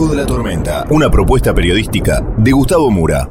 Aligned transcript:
Ojo 0.00 0.12
de 0.12 0.16
la 0.16 0.26
Tormenta, 0.26 0.84
una 0.90 1.10
propuesta 1.10 1.52
periodística 1.52 2.24
de 2.36 2.52
Gustavo 2.52 2.88
Mura. 2.88 3.28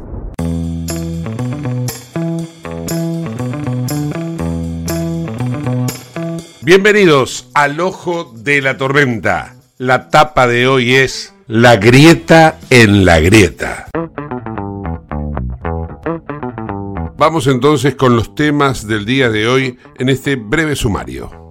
Bienvenidos 6.62 7.48
al 7.54 7.80
Ojo 7.80 8.34
de 8.36 8.62
la 8.62 8.76
Tormenta. 8.76 9.56
La 9.78 10.10
tapa 10.10 10.45
de 10.45 10.68
hoy 10.68 10.95
es 10.95 11.34
La 11.48 11.78
grieta 11.78 12.60
en 12.70 13.06
la 13.06 13.22
grieta. 13.22 13.88
Vamos 17.18 17.48
entonces 17.48 17.95
con 17.95 18.18
los 18.18 18.36
temas 18.36 18.86
del 18.86 19.06
día 19.06 19.30
de 19.30 19.48
hoy 19.48 19.78
en 19.98 20.10
este 20.10 20.36
breve 20.36 20.76
sumario. 20.76 21.47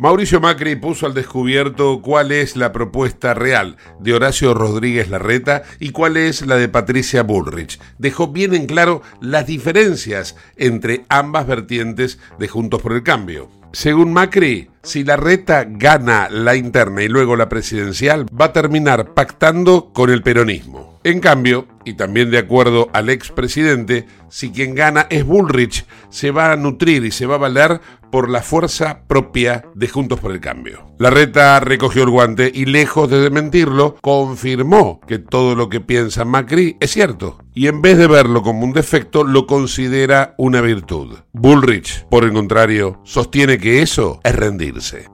Mauricio 0.00 0.40
Macri 0.40 0.76
puso 0.76 1.04
al 1.04 1.12
descubierto 1.12 2.00
cuál 2.00 2.32
es 2.32 2.56
la 2.56 2.72
propuesta 2.72 3.34
real 3.34 3.76
de 3.98 4.14
Horacio 4.14 4.54
Rodríguez 4.54 5.10
Larreta 5.10 5.62
y 5.78 5.90
cuál 5.90 6.16
es 6.16 6.46
la 6.46 6.56
de 6.56 6.70
Patricia 6.70 7.22
Bullrich. 7.22 7.78
Dejó 7.98 8.28
bien 8.28 8.54
en 8.54 8.64
claro 8.64 9.02
las 9.20 9.46
diferencias 9.46 10.36
entre 10.56 11.04
ambas 11.10 11.46
vertientes 11.46 12.18
de 12.38 12.48
Juntos 12.48 12.80
por 12.80 12.94
el 12.94 13.02
Cambio. 13.02 13.50
Según 13.72 14.14
Macri, 14.14 14.70
si 14.82 15.04
Larreta 15.04 15.64
gana 15.68 16.28
la 16.30 16.56
interna 16.56 17.02
y 17.02 17.08
luego 17.08 17.36
la 17.36 17.48
presidencial, 17.48 18.26
va 18.28 18.46
a 18.46 18.52
terminar 18.52 19.14
pactando 19.14 19.92
con 19.92 20.10
el 20.10 20.22
peronismo. 20.22 20.98
En 21.02 21.20
cambio, 21.20 21.66
y 21.84 21.94
también 21.94 22.30
de 22.30 22.38
acuerdo 22.38 22.90
al 22.92 23.08
expresidente, 23.08 24.06
si 24.28 24.50
quien 24.50 24.74
gana 24.74 25.06
es 25.08 25.24
Bullrich, 25.24 25.86
se 26.10 26.30
va 26.30 26.52
a 26.52 26.56
nutrir 26.56 27.04
y 27.04 27.10
se 27.10 27.24
va 27.24 27.36
a 27.36 27.38
valer 27.38 27.80
por 28.10 28.28
la 28.28 28.42
fuerza 28.42 29.04
propia 29.06 29.64
de 29.74 29.88
Juntos 29.88 30.20
por 30.20 30.32
el 30.32 30.40
Cambio. 30.40 30.84
Larreta 30.98 31.58
recogió 31.60 32.02
el 32.02 32.10
guante 32.10 32.50
y 32.52 32.66
lejos 32.66 33.08
de 33.08 33.20
desmentirlo, 33.20 33.96
confirmó 34.02 35.00
que 35.06 35.18
todo 35.18 35.54
lo 35.54 35.68
que 35.68 35.80
piensa 35.80 36.24
Macri 36.24 36.76
es 36.80 36.90
cierto 36.90 37.38
y 37.54 37.68
en 37.68 37.82
vez 37.82 37.98
de 37.98 38.06
verlo 38.06 38.42
como 38.42 38.64
un 38.64 38.72
defecto, 38.72 39.24
lo 39.24 39.46
considera 39.46 40.34
una 40.38 40.60
virtud. 40.60 41.18
Bullrich, 41.32 42.04
por 42.06 42.24
el 42.24 42.32
contrario, 42.32 43.00
sostiene 43.04 43.58
que 43.58 43.82
eso 43.82 44.20
es 44.24 44.34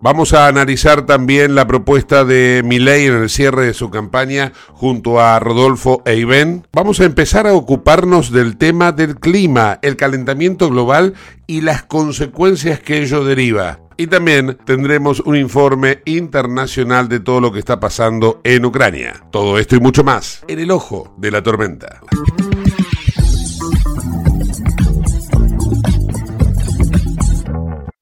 Vamos 0.00 0.32
a 0.32 0.48
analizar 0.48 1.06
también 1.06 1.54
la 1.54 1.66
propuesta 1.66 2.24
de 2.24 2.62
Milei 2.64 3.06
en 3.06 3.14
el 3.14 3.30
cierre 3.30 3.66
de 3.66 3.74
su 3.74 3.90
campaña 3.90 4.52
junto 4.72 5.20
a 5.20 5.38
Rodolfo 5.38 6.02
e 6.04 6.16
Ivén. 6.16 6.66
Vamos 6.72 7.00
a 7.00 7.04
empezar 7.04 7.46
a 7.46 7.54
ocuparnos 7.54 8.32
del 8.32 8.56
tema 8.56 8.92
del 8.92 9.16
clima, 9.16 9.78
el 9.82 9.96
calentamiento 9.96 10.68
global 10.68 11.14
y 11.46 11.60
las 11.60 11.84
consecuencias 11.84 12.80
que 12.80 13.02
ello 13.02 13.24
deriva. 13.24 13.80
Y 13.96 14.08
también 14.08 14.58
tendremos 14.64 15.20
un 15.20 15.36
informe 15.36 16.02
internacional 16.04 17.08
de 17.08 17.20
todo 17.20 17.40
lo 17.40 17.52
que 17.52 17.60
está 17.60 17.80
pasando 17.80 18.40
en 18.44 18.64
Ucrania. 18.66 19.24
Todo 19.30 19.58
esto 19.58 19.76
y 19.76 19.80
mucho 19.80 20.04
más 20.04 20.44
en 20.48 20.58
el 20.58 20.70
ojo 20.70 21.14
de 21.16 21.30
la 21.30 21.42
tormenta. 21.42 22.00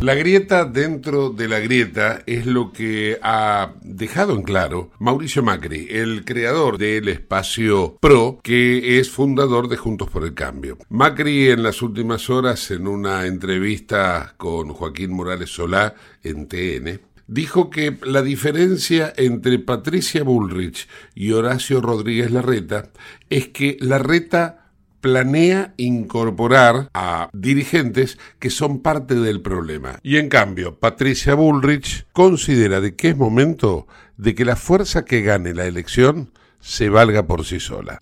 La 0.00 0.14
grieta 0.14 0.64
dentro 0.64 1.30
de 1.30 1.48
la 1.48 1.58
grieta 1.58 2.22
es 2.24 2.46
lo 2.46 2.72
que 2.72 3.18
ha 3.20 3.74
dejado 3.82 4.32
en 4.32 4.42
claro 4.42 4.92
Mauricio 5.00 5.42
Macri, 5.42 5.88
el 5.90 6.24
creador 6.24 6.78
del 6.78 7.08
espacio 7.08 7.98
PRO, 8.00 8.38
que 8.44 9.00
es 9.00 9.10
fundador 9.10 9.68
de 9.68 9.76
Juntos 9.76 10.08
por 10.08 10.22
el 10.22 10.34
Cambio. 10.34 10.78
Macri 10.88 11.50
en 11.50 11.64
las 11.64 11.82
últimas 11.82 12.30
horas, 12.30 12.70
en 12.70 12.86
una 12.86 13.26
entrevista 13.26 14.34
con 14.36 14.68
Joaquín 14.68 15.12
Morales 15.12 15.50
Solá 15.50 15.96
en 16.22 16.46
TN, 16.46 17.00
dijo 17.26 17.68
que 17.68 17.98
la 18.04 18.22
diferencia 18.22 19.12
entre 19.16 19.58
Patricia 19.58 20.22
Bullrich 20.22 20.86
y 21.16 21.32
Horacio 21.32 21.80
Rodríguez 21.80 22.30
Larreta 22.30 22.90
es 23.30 23.48
que 23.48 23.76
Larreta 23.80 24.67
planea 25.00 25.74
incorporar 25.76 26.90
a 26.94 27.30
dirigentes 27.32 28.18
que 28.38 28.50
son 28.50 28.80
parte 28.80 29.14
del 29.14 29.40
problema. 29.40 29.98
Y 30.02 30.16
en 30.16 30.28
cambio, 30.28 30.78
Patricia 30.78 31.34
Bullrich 31.34 32.06
considera 32.12 32.80
de 32.80 32.94
que 32.94 33.10
es 33.10 33.16
momento 33.16 33.86
de 34.16 34.34
que 34.34 34.44
la 34.44 34.56
fuerza 34.56 35.04
que 35.04 35.22
gane 35.22 35.54
la 35.54 35.66
elección 35.66 36.30
se 36.60 36.88
valga 36.88 37.26
por 37.26 37.44
sí 37.44 37.60
sola. 37.60 37.98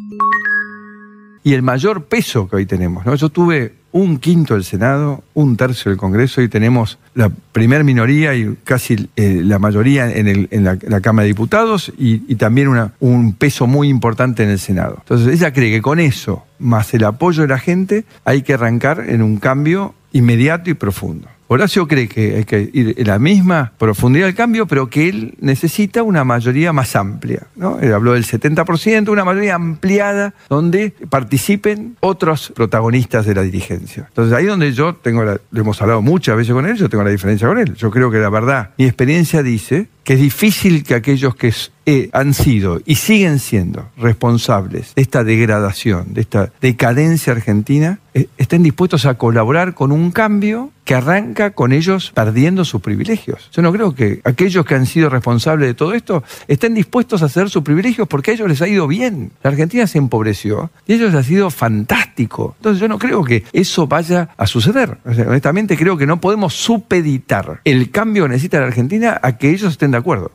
y 1.43 1.55
el 1.55 1.63
mayor 1.63 2.07
peso 2.07 2.49
que 2.49 2.57
hoy 2.57 2.67
tenemos. 2.67 3.07
¿no? 3.07 3.15
Yo 3.15 3.29
tuve 3.29 3.77
un 3.97 4.19
quinto 4.19 4.55
del 4.55 4.65
Senado, 4.65 5.25
un 5.33 5.57
tercio 5.57 5.91
del 5.91 5.99
Congreso 5.99 6.43
y 6.43 6.49
tenemos 6.49 6.99
la 7.15 7.31
primer 7.31 7.83
minoría 7.83 8.35
y 8.35 8.57
casi 8.63 9.09
eh, 9.17 9.41
la 9.43 9.59
mayoría 9.59 10.11
en, 10.11 10.65
la, 10.65 11.01
Cámara 11.01 11.23
de 11.23 11.29
Diputados 11.29 11.91
y, 11.97 12.35
también 12.35 12.69
un 13.01 13.33
peso 13.33 13.67
muy 13.67 13.89
importante 13.89 14.43
en 14.43 14.51
el 14.51 14.59
Senado. 14.59 14.97
Entonces 14.99 15.33
ella 15.33 15.53
cree 15.55 15.71
que 15.71 15.81
con 15.81 15.99
eso, 15.99 16.45
más 16.59 16.93
el 16.93 17.05
apoyo 17.05 17.43
de 17.43 17.49
la 17.49 17.59
gente, 17.59 18.05
hay 18.27 18.43
que 18.43 18.53
arrancar 18.53 19.05
en 19.09 19.23
un 19.23 19.39
cambio 19.39 19.95
inmediato 20.13 20.69
y 20.69 20.75
profundo. 20.75 21.29
Horacio 21.49 21.87
cree 21.87 22.09
que 22.09 22.37
hay 22.37 22.45
que 22.45 22.71
ir 22.73 22.95
en 22.99 23.07
la 23.07 23.19
misma 23.19 23.73
profundidad 23.79 24.27
del 24.27 24.35
cambio, 24.35 24.67
pero 24.67 24.89
que 24.89 25.09
él 25.09 25.35
necesita 25.41 26.03
una 26.03 26.25
mayoría 26.25 26.73
más 26.73 26.97
amplia. 26.97 27.47
¿no? 27.55 27.79
Él 27.81 27.93
habló 27.93 28.15
del 28.15 28.25
70%, 28.25 29.09
una 29.11 29.25
mayoría 29.25 29.55
ampliada 29.55 30.35
donde 30.49 30.93
participen 31.09 31.97
otros 32.01 32.53
protagonistas 32.55 33.27
de 33.27 33.35
la 33.35 33.43
dirigencia. 33.43 34.07
Entonces 34.09 34.37
ahí 34.37 34.47
donde 34.47 34.73
yo 34.73 34.95
tengo, 34.95 35.25
la, 35.25 35.39
lo 35.51 35.61
hemos 35.61 35.81
hablado 35.81 36.03
muchas 36.03 36.37
veces 36.37 36.53
con 36.53 36.67
él, 36.67 36.77
yo 36.77 36.89
tengo 36.89 37.05
la 37.05 37.11
diferencia 37.11 37.47
con 37.47 37.59
él. 37.59 37.75
Yo 37.75 37.91
creo 37.91 38.11
que 38.11 38.19
la 38.19 38.31
verdad, 38.31 38.71
mi 38.77 38.87
experiencia 38.87 39.43
dice 39.43 39.89
que 40.07 40.15
es 40.15 40.21
difícil 40.21 40.85
que 40.85 40.95
aquellos 40.95 41.35
que 41.35 41.53
eh, 41.85 42.11
han 42.13 42.33
sido 42.33 42.81
y 42.87 42.95
siguen 42.95 43.41
siendo 43.41 43.91
responsables 43.97 44.95
de 44.95 45.03
esta 45.03 45.25
degradación, 45.25 46.15
de 46.15 46.21
esta 46.21 46.53
decadencia 46.61 47.33
argentina, 47.33 47.99
eh, 48.15 48.29
estén 48.39 48.63
dispuestos 48.63 49.05
a 49.05 49.19
colaborar 49.19 49.75
con 49.75 49.91
un 49.91 50.13
cambio 50.13 50.71
que 50.87 50.95
arranca 50.95 51.51
con 51.51 51.73
ellos 51.73 52.13
perdiendo 52.15 52.65
sus 52.65 52.81
privilegios. 52.81 53.51
Yo 53.53 53.61
no 53.61 53.73
creo 53.73 53.95
que 53.95 54.21
aquellos 54.23 54.65
que 54.65 54.77
han 54.77 54.87
sido 54.87 55.11
responsables 55.11 55.67
de 55.67 55.75
todo 55.75 55.95
esto 55.95 56.23
estén 56.47 56.75
dispuestos 56.75 57.23
a 57.23 57.29
ceder 57.29 57.51
sus 57.51 57.65
privilegios 57.65 58.07
porque 58.07 58.31
a 58.31 58.35
ellos 58.35 58.49
les 58.49 58.63
ha 58.63 58.69
ido 58.69 58.87
bien. 58.87 59.33
La 59.43 59.51
Argentina 59.51 59.87
se 59.89 59.99
empobreció 59.99 60.71
y 60.87 60.93
a 60.93 60.95
ellos 60.95 61.13
les 61.13 61.21
ha 61.21 61.25
sido 61.25 61.51
fantástico. 61.51 62.55
Entonces 62.59 62.81
yo 62.81 62.87
no 62.87 63.01
creo 63.01 63.25
que 63.25 63.43
eso 63.53 63.89
vaya 63.89 64.29
a 64.37 64.47
suceder. 64.47 64.99
Honestamente 65.05 65.77
creo 65.77 65.97
que 65.97 66.07
no 66.07 66.21
podemos 66.21 66.55
supeditar 66.55 67.61
el 67.65 67.91
cambio 67.91 68.23
que 68.23 68.31
necesita 68.31 68.61
la 68.61 68.67
Argentina 68.67 69.19
a 69.21 69.39
que 69.39 69.51
ellos 69.51 69.73
estén 69.73 69.91
de 69.97 70.01
acuerdo. 70.01 70.33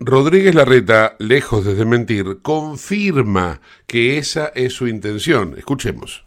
Rodríguez 0.00 0.54
Larreta, 0.54 1.16
lejos 1.18 1.64
de 1.64 1.74
desmentir, 1.74 2.38
confirma 2.40 3.60
que 3.86 4.16
esa 4.16 4.46
es 4.54 4.72
su 4.72 4.88
intención. 4.88 5.54
Escuchemos. 5.58 6.24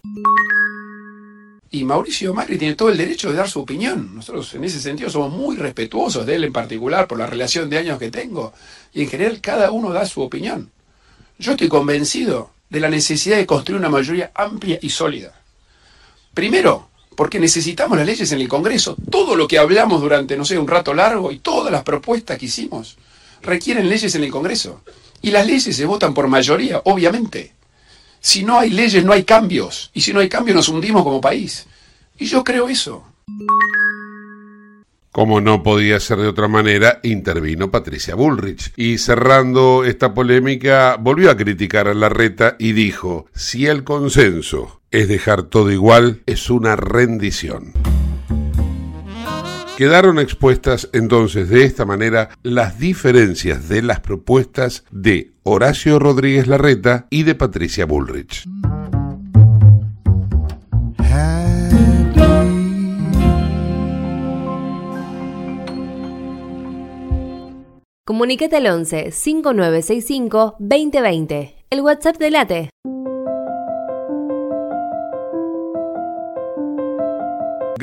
Y 1.71 1.83
Mauricio 1.83 2.35
Macri 2.35 2.59
tiene 2.59 2.75
todo 2.75 2.89
el 2.89 2.97
derecho 2.97 3.31
de 3.31 3.37
dar 3.37 3.49
su 3.49 3.59
opinión. 3.61 4.13
Nosotros 4.13 4.53
en 4.53 4.63
ese 4.63 4.79
sentido 4.79 5.09
somos 5.09 5.33
muy 5.33 5.55
respetuosos 5.55 6.23
de 6.23 6.35
él 6.35 6.43
en 6.43 6.53
particular 6.53 7.07
por 7.07 7.17
la 7.17 7.25
relación 7.25 7.67
de 7.67 7.79
años 7.79 7.97
que 7.97 8.11
tengo. 8.11 8.53
Y 8.93 9.01
en 9.01 9.09
general 9.09 9.41
cada 9.41 9.71
uno 9.71 9.91
da 9.91 10.05
su 10.05 10.21
opinión. 10.21 10.69
Yo 11.39 11.53
estoy 11.53 11.69
convencido 11.69 12.51
de 12.69 12.79
la 12.79 12.89
necesidad 12.89 13.37
de 13.37 13.47
construir 13.47 13.79
una 13.79 13.89
mayoría 13.89 14.31
amplia 14.35 14.77
y 14.83 14.89
sólida. 14.91 15.33
Primero, 16.35 16.89
porque 17.15 17.39
necesitamos 17.39 17.97
las 17.97 18.07
leyes 18.07 18.31
en 18.31 18.41
el 18.41 18.47
Congreso. 18.47 18.95
Todo 19.09 19.35
lo 19.35 19.47
que 19.47 19.57
hablamos 19.57 20.01
durante, 20.01 20.37
no 20.37 20.45
sé, 20.45 20.57
un 20.57 20.67
rato 20.67 20.93
largo 20.93 21.31
y 21.31 21.39
todas 21.39 21.71
las 21.71 21.83
propuestas 21.83 22.37
que 22.37 22.45
hicimos 22.47 22.97
requieren 23.41 23.89
leyes 23.89 24.15
en 24.15 24.23
el 24.23 24.31
Congreso. 24.31 24.81
Y 25.21 25.31
las 25.31 25.45
leyes 25.45 25.75
se 25.75 25.85
votan 25.85 26.13
por 26.13 26.27
mayoría, 26.27 26.81
obviamente. 26.85 27.53
Si 28.19 28.43
no 28.43 28.59
hay 28.59 28.69
leyes, 28.69 29.03
no 29.03 29.13
hay 29.13 29.23
cambios. 29.23 29.91
Y 29.93 30.01
si 30.01 30.13
no 30.13 30.19
hay 30.19 30.29
cambios, 30.29 30.55
nos 30.55 30.69
hundimos 30.69 31.03
como 31.03 31.21
país. 31.21 31.65
Y 32.17 32.25
yo 32.25 32.43
creo 32.43 32.69
eso. 32.69 33.03
Como 35.11 35.41
no 35.41 35.61
podía 35.61 35.99
ser 35.99 36.17
de 36.17 36.27
otra 36.27 36.47
manera, 36.47 36.99
intervino 37.03 37.69
Patricia 37.69 38.15
Bullrich. 38.15 38.73
Y 38.75 38.97
cerrando 38.97 39.83
esta 39.85 40.13
polémica, 40.13 40.97
volvió 40.99 41.29
a 41.29 41.37
criticar 41.37 41.87
a 41.87 41.93
Larreta 41.93 42.55
y 42.57 42.71
dijo, 42.71 43.27
si 43.35 43.67
el 43.67 43.83
consenso 43.83 44.81
es 44.93 45.07
dejar 45.07 45.43
todo 45.43 45.71
igual, 45.71 46.21
es 46.27 46.49
una 46.49 46.77
rendición. 46.77 47.73
Quedaron 49.75 50.19
expuestas 50.19 50.87
entonces 50.93 51.49
de 51.49 51.65
esta 51.65 51.83
manera 51.83 52.29
las 52.43 52.77
diferencias 52.77 53.67
de 53.67 53.81
las 53.81 53.99
propuestas 54.01 54.85
de 54.91 55.33
Horacio 55.41 55.97
Rodríguez 55.97 56.45
Larreta 56.47 57.07
y 57.09 57.23
de 57.23 57.33
Patricia 57.33 57.87
Bullrich. 57.87 58.47
Comunicate 68.05 68.57
al 68.57 68.67
11 68.67 69.11
5965 69.11 70.55
2020, 70.59 71.65
el 71.71 71.81
WhatsApp 71.81 72.17
de 72.17 72.31
Late. 72.31 72.69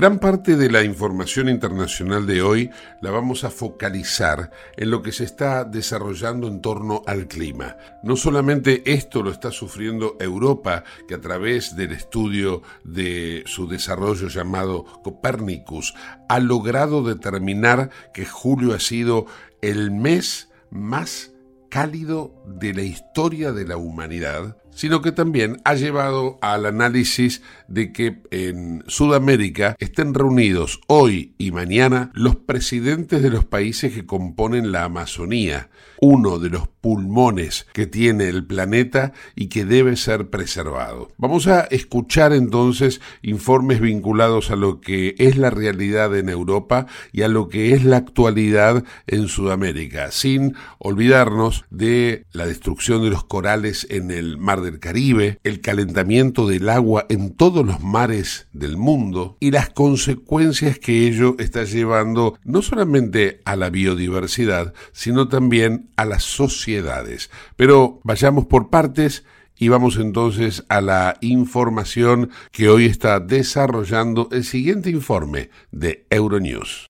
Gran 0.01 0.19
parte 0.19 0.57
de 0.57 0.71
la 0.71 0.83
información 0.83 1.51
internacional 1.51 2.27
de 2.27 2.41
hoy 2.41 2.71
la 3.03 3.11
vamos 3.11 3.45
a 3.45 3.51
focalizar 3.51 4.51
en 4.79 4.91
lo 4.91 5.03
que 5.03 5.13
se 5.13 5.25
está 5.25 5.65
desarrollando 5.65 6.49
en 6.49 6.63
torno 6.63 7.03
al 7.07 7.29
clima. 7.29 7.77
No 8.03 8.17
solamente 8.17 8.83
esto 8.91 9.23
lo 9.23 9.31
está 9.31 9.51
sufriendo 9.51 10.17
Europa, 10.19 10.85
que 11.07 11.17
a 11.17 11.21
través 11.21 11.77
del 11.77 11.93
estudio 11.93 12.63
de 12.83 13.43
su 13.45 13.69
desarrollo 13.69 14.29
llamado 14.29 14.87
Copernicus 15.03 15.93
ha 16.31 16.41
logrado 16.41 17.03
determinar 17.03 17.91
que 18.15 18.25
julio 18.25 18.73
ha 18.73 18.81
sido 18.81 19.27
el 19.61 19.91
mes 19.91 20.49
más 20.71 21.33
cálido 21.69 22.35
de 22.47 22.73
la 22.73 22.83
historia 22.85 23.53
de 23.53 23.67
la 23.67 23.77
humanidad, 23.77 24.57
sino 24.81 25.03
que 25.03 25.13
también 25.13 25.61
ha 25.67 25.75
llevado 25.75 26.39
al 26.41 26.65
análisis 26.65 27.43
de 27.69 27.93
que 27.93 28.23
en 28.31 28.83
Sudamérica 28.87 29.77
estén 29.79 30.15
reunidos 30.15 30.81
hoy 30.87 31.35
y 31.37 31.51
mañana 31.51 32.11
los 32.15 32.37
presidentes 32.37 33.23
de 33.23 33.29
los 33.29 33.45
países 33.45 33.93
que 33.93 34.07
componen 34.07 34.73
la 34.73 34.85
Amazonía, 34.85 35.69
uno 36.01 36.39
de 36.39 36.49
los 36.49 36.67
pulmones 36.81 37.67
que 37.75 37.87
tiene 37.87 38.29
el 38.29 38.47
planeta 38.47 39.13
y 39.37 39.49
que 39.49 39.67
debe 39.67 39.97
ser 39.97 40.31
preservado. 40.31 41.13
Vamos 41.19 41.47
a 41.47 41.61
escuchar 41.65 42.33
entonces 42.33 43.03
informes 43.21 43.81
vinculados 43.81 44.51
a 44.51 44.57
lo 44.57 44.81
que 44.81 45.15
es 45.19 45.37
la 45.37 45.51
realidad 45.51 46.17
en 46.17 46.31
Europa 46.31 46.87
y 47.13 47.21
a 47.21 47.29
lo 47.29 47.49
que 47.51 47.75
es 47.75 47.85
la 47.85 47.99
actualidad 47.99 48.83
en 49.07 49.29
Sudamérica, 49.29 50.11
sin 50.11 50.55
olvidarnos 50.79 51.67
de 51.69 52.25
la 52.33 52.47
destrucción 52.47 53.03
de 53.03 53.11
los 53.11 53.25
corales 53.25 53.87
en 53.91 54.11
el 54.11 54.39
Mar 54.39 54.63
Caribe, 54.79 55.39
el 55.43 55.61
calentamiento 55.61 56.47
del 56.47 56.69
agua 56.69 57.07
en 57.09 57.35
todos 57.35 57.67
los 57.67 57.81
mares 57.81 58.47
del 58.53 58.77
mundo 58.77 59.37
y 59.41 59.51
las 59.51 59.71
consecuencias 59.71 60.79
que 60.79 61.09
ello 61.09 61.35
está 61.39 61.65
llevando 61.65 62.39
no 62.45 62.63
solamente 62.63 63.41
a 63.45 63.57
la 63.57 63.71
biodiversidad, 63.71 64.75
sino 64.93 65.29
también 65.29 65.91
a 65.97 66.05
las 66.05 66.23
sociedades. 66.23 67.31
Pero 67.57 68.01
vayamos 68.05 68.47
por 68.47 68.71
partes 68.71 69.25
y 69.57 69.69
vamos 69.69 69.97
entonces 69.97 70.65
a 70.69 70.81
la 70.81 71.17
información 71.21 72.31
que 72.51 72.69
hoy 72.69 72.87
está 72.87 73.21
desarrollando 73.21 74.29
el 74.33 74.45
siguiente 74.45 74.91
informe 74.91 75.51
de 75.71 76.07
Euronews. 76.09 76.89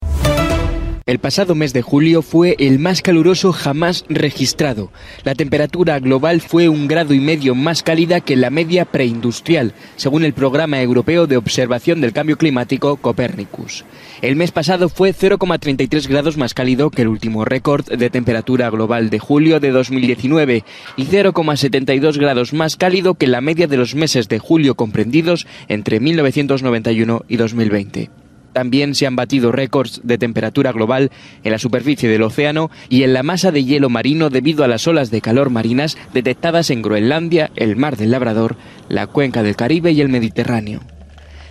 El 1.10 1.18
pasado 1.18 1.56
mes 1.56 1.72
de 1.72 1.82
julio 1.82 2.22
fue 2.22 2.54
el 2.60 2.78
más 2.78 3.02
caluroso 3.02 3.52
jamás 3.52 4.04
registrado. 4.08 4.92
La 5.24 5.34
temperatura 5.34 5.98
global 5.98 6.40
fue 6.40 6.68
un 6.68 6.86
grado 6.86 7.14
y 7.14 7.18
medio 7.18 7.56
más 7.56 7.82
cálida 7.82 8.20
que 8.20 8.36
la 8.36 8.48
media 8.48 8.84
preindustrial, 8.84 9.74
según 9.96 10.22
el 10.22 10.34
Programa 10.34 10.80
Europeo 10.80 11.26
de 11.26 11.36
Observación 11.36 12.00
del 12.00 12.12
Cambio 12.12 12.38
Climático 12.38 12.96
Copernicus. 12.98 13.84
El 14.22 14.36
mes 14.36 14.52
pasado 14.52 14.88
fue 14.88 15.12
0,33 15.12 16.06
grados 16.06 16.36
más 16.36 16.54
cálido 16.54 16.90
que 16.90 17.02
el 17.02 17.08
último 17.08 17.44
récord 17.44 17.86
de 17.86 18.08
temperatura 18.08 18.70
global 18.70 19.10
de 19.10 19.18
julio 19.18 19.58
de 19.58 19.72
2019 19.72 20.62
y 20.94 21.06
0,72 21.06 22.18
grados 22.20 22.52
más 22.52 22.76
cálido 22.76 23.14
que 23.14 23.26
la 23.26 23.40
media 23.40 23.66
de 23.66 23.78
los 23.78 23.96
meses 23.96 24.28
de 24.28 24.38
julio 24.38 24.76
comprendidos 24.76 25.48
entre 25.66 25.98
1991 25.98 27.24
y 27.26 27.36
2020. 27.36 28.29
También 28.52 28.94
se 28.94 29.06
han 29.06 29.16
batido 29.16 29.52
récords 29.52 30.00
de 30.02 30.18
temperatura 30.18 30.72
global 30.72 31.10
en 31.44 31.52
la 31.52 31.58
superficie 31.58 32.08
del 32.08 32.22
océano 32.22 32.70
y 32.88 33.04
en 33.04 33.12
la 33.12 33.22
masa 33.22 33.52
de 33.52 33.64
hielo 33.64 33.88
marino 33.88 34.30
debido 34.30 34.64
a 34.64 34.68
las 34.68 34.86
olas 34.86 35.10
de 35.10 35.20
calor 35.20 35.50
marinas 35.50 35.96
detectadas 36.12 36.70
en 36.70 36.82
Groenlandia, 36.82 37.50
el 37.56 37.76
Mar 37.76 37.96
del 37.96 38.10
Labrador, 38.10 38.56
la 38.88 39.06
cuenca 39.06 39.42
del 39.42 39.56
Caribe 39.56 39.92
y 39.92 40.00
el 40.00 40.08
Mediterráneo. 40.08 40.80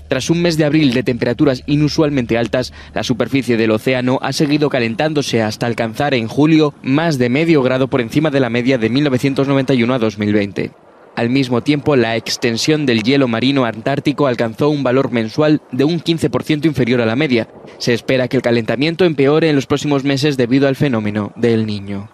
Tras 0.10 0.32
un 0.32 0.42
mes 0.42 0.58
de 0.58 0.66
abril 0.66 0.92
de 0.94 1.04
temperaturas 1.04 1.62
inusualmente 1.68 2.38
altas, 2.38 2.74
la 2.96 3.04
superficie 3.04 3.58
del 3.58 3.70
océano 3.70 4.18
ha 4.24 4.34
seguido 4.34 4.70
calentándose 4.70 5.44
hasta 5.44 5.68
alcanzar 5.68 6.16
en 6.16 6.28
julio 6.28 6.74
más 6.82 7.20
de 7.20 7.30
medio 7.30 7.62
grado 7.62 7.88
por 7.90 8.02
encima 8.02 8.32
de 8.32 8.40
la 8.40 8.50
media 8.50 8.80
de 8.80 8.90
1991 8.90 9.94
a 9.94 10.00
2020. 10.00 10.72
Al 11.20 11.30
mismo 11.30 11.60
tiempo, 11.60 11.98
la 11.98 12.16
extensión 12.16 12.86
del 12.86 13.04
hielo 13.04 13.28
marino 13.28 13.66
antártico 13.66 14.26
alcanzó 14.26 14.70
un 14.70 14.84
valor 14.84 15.12
mensual 15.12 15.62
de 15.70 15.84
un 15.84 16.00
15% 16.00 16.64
inferior 16.64 17.02
a 17.02 17.06
la 17.06 17.18
media. 17.18 17.50
Se 17.78 17.94
espera 17.94 18.30
que 18.30 18.38
el 18.38 18.42
calentamiento 18.42 19.04
empeore 19.04 19.50
en 19.50 19.58
los 19.58 19.66
próximos 19.66 20.06
meses 20.06 20.38
debido 20.38 20.70
al 20.70 20.78
fenómeno 20.78 21.34
del 21.36 21.66
niño. 21.66 22.10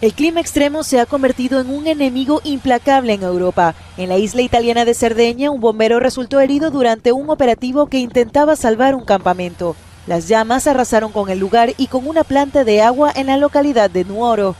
El 0.00 0.12
clima 0.12 0.40
extremo 0.40 0.84
se 0.84 1.00
ha 1.00 1.06
convertido 1.06 1.60
en 1.60 1.68
un 1.68 1.88
enemigo 1.88 2.40
implacable 2.44 3.12
en 3.12 3.24
Europa. 3.24 3.74
En 3.96 4.08
la 4.08 4.18
isla 4.18 4.42
italiana 4.42 4.84
de 4.84 4.94
Cerdeña, 4.94 5.50
un 5.50 5.60
bombero 5.60 5.98
resultó 5.98 6.38
herido 6.38 6.70
durante 6.70 7.10
un 7.10 7.28
operativo 7.28 7.88
que 7.88 7.98
intentaba 7.98 8.54
salvar 8.54 8.94
un 8.94 9.04
campamento. 9.04 9.74
Las 10.06 10.28
llamas 10.28 10.68
arrasaron 10.68 11.10
con 11.10 11.28
el 11.28 11.40
lugar 11.40 11.72
y 11.76 11.88
con 11.88 12.06
una 12.06 12.22
planta 12.22 12.62
de 12.62 12.82
agua 12.82 13.10
en 13.16 13.26
la 13.26 13.36
localidad 13.36 13.90
de 13.90 14.04
Nuoro. 14.04 14.54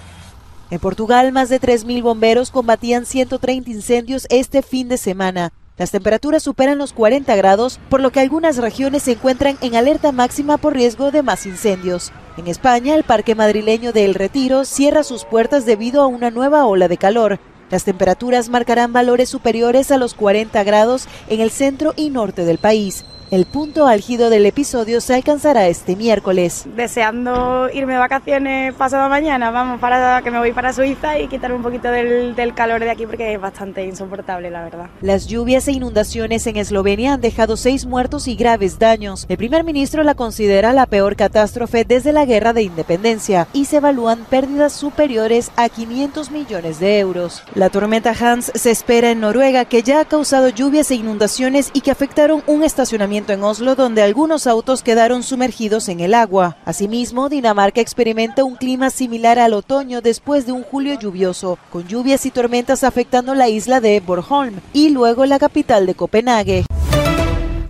En 0.71 0.79
Portugal, 0.79 1.33
más 1.33 1.49
de 1.49 1.61
3.000 1.61 2.03
bomberos 2.03 2.51
combatían 2.51 3.07
130 3.07 3.71
incendios 3.71 4.27
este 4.31 4.63
fin 4.63 4.89
de 4.89 4.99
semana. 4.99 5.53
Las 5.77 5.91
temperaturas 5.91 6.43
superan 6.43 6.79
los 6.79 6.93
40 6.93 7.35
grados, 7.35 7.81
por 7.89 8.01
lo 8.01 8.13
que 8.13 8.21
algunas 8.21 8.59
regiones 8.59 9.03
se 9.03 9.13
encuentran 9.13 9.59
en 9.61 9.75
alerta 9.75 10.13
máxima 10.13 10.57
por 10.57 10.75
riesgo 10.75 11.11
de 11.11 11.23
más 11.23 11.47
incendios. 11.47 12.13
En 12.37 12.47
España, 12.47 12.95
el 12.95 13.03
Parque 13.03 13.35
Madrileño 13.35 13.93
de 13.93 14.05
El 14.05 14.15
Retiro 14.15 14.65
cierra 14.65 15.03
sus 15.03 15.25
puertas 15.25 15.67
debido 15.67 16.01
a 16.03 16.07
una 16.07 16.31
nueva 16.31 16.65
ola 16.65 16.87
de 16.87 16.97
calor. 16.97 17.41
Las 17.71 17.85
temperaturas 17.85 18.49
marcarán 18.51 18.93
valores 18.93 19.29
superiores 19.29 19.91
a 19.91 19.97
los 19.97 20.15
40 20.15 20.63
grados 20.63 21.09
en 21.29 21.41
el 21.41 21.51
centro 21.51 21.93
y 21.97 22.11
norte 22.11 22.45
del 22.45 22.59
país. 22.59 23.05
El 23.35 23.47
punto 23.47 23.89
álgido 23.89 24.31
del 24.31 24.47
episodio 24.47 25.01
se 25.01 25.13
alcanzará 25.13 25.67
este 25.67 25.97
miércoles. 25.97 26.67
Deseando 26.77 27.69
irme 27.75 27.95
de 27.95 27.99
vacaciones 27.99 28.73
pasado 28.75 29.09
mañana, 29.09 29.51
vamos, 29.51 29.81
para 29.81 30.23
que 30.23 30.31
me 30.31 30.39
voy 30.39 30.53
para 30.53 30.73
Suiza 30.73 31.19
y 31.19 31.27
quitar 31.27 31.53
un 31.53 31.61
poquito 31.61 31.91
del, 31.91 32.37
del, 32.37 32.55
calor 32.55 32.79
de 32.79 32.91
aquí 32.91 33.07
porque 33.07 33.35
es 33.35 33.41
bastante 33.41 33.85
insoportable, 33.85 34.53
la 34.53 34.63
verdad. 34.63 34.87
Las 35.01 35.27
lluvias 35.27 35.67
e 35.67 35.73
inundaciones 35.73 36.47
en 36.47 36.59
Eslovenia 36.59 37.15
han 37.15 37.21
dejado 37.21 37.57
seis 37.57 37.87
muertos 37.87 38.29
y 38.29 38.37
graves 38.37 38.79
daños. 38.79 39.27
El 39.29 39.37
primer 39.37 39.65
ministro 39.65 40.05
la 40.05 40.15
considera 40.15 40.73
la 40.73 40.87
peor 40.87 41.17
catástrofe 41.17 41.85
desde 41.85 42.13
la 42.13 42.27
guerra 42.27 42.53
de 42.53 42.63
independencia 42.63 43.49
y 43.53 43.65
se 43.65 43.79
evalúan 43.79 44.27
pérdidas 44.31 44.75
superiores 44.75 45.51
a 45.57 45.69
500 45.69 46.31
millones 46.31 46.79
de 46.79 47.01
euros. 47.01 47.43
La 47.57 47.69
tormenta 47.69 48.13
Hans 48.13 48.53
se 48.55 48.71
espera 48.71 49.11
en 49.11 49.19
Noruega, 49.19 49.65
que 49.65 49.83
ya 49.83 49.99
ha 49.99 50.05
causado 50.05 50.51
lluvias 50.51 50.93
e 50.93 50.95
inundaciones 50.95 51.71
y 51.73 51.81
que 51.81 51.91
afectaron 51.91 52.45
un 52.47 52.63
estacionamiento 52.63 53.24
en 53.33 53.43
Oslo 53.43 53.75
donde 53.75 54.03
algunos 54.03 54.47
autos 54.47 54.83
quedaron 54.83 55.23
sumergidos 55.23 55.89
en 55.89 56.01
el 56.01 56.15
agua. 56.15 56.57
Asimismo, 56.65 57.29
Dinamarca 57.29 57.81
experimenta 57.81 58.45
un 58.45 58.57
clima 58.57 58.91
similar 58.91 59.39
al 59.39 59.55
otoño 59.55 60.01
después 60.01 60.47
de 60.47 60.53
un 60.53 60.63
julio 60.63 60.99
lluvioso, 60.99 61.59
con 61.73 61.87
lluvias 61.89 62.27
y 62.27 62.31
tormentas 62.31 62.85
afectando 62.85 63.35
la 63.35 63.49
isla 63.49 63.81
de 63.81 64.01
Bornholm 64.01 64.61
y 64.73 64.91
luego 64.91 65.25
la 65.27 65.39
capital 65.39 65.87
de 65.87 65.95
Copenhague. 65.95 66.65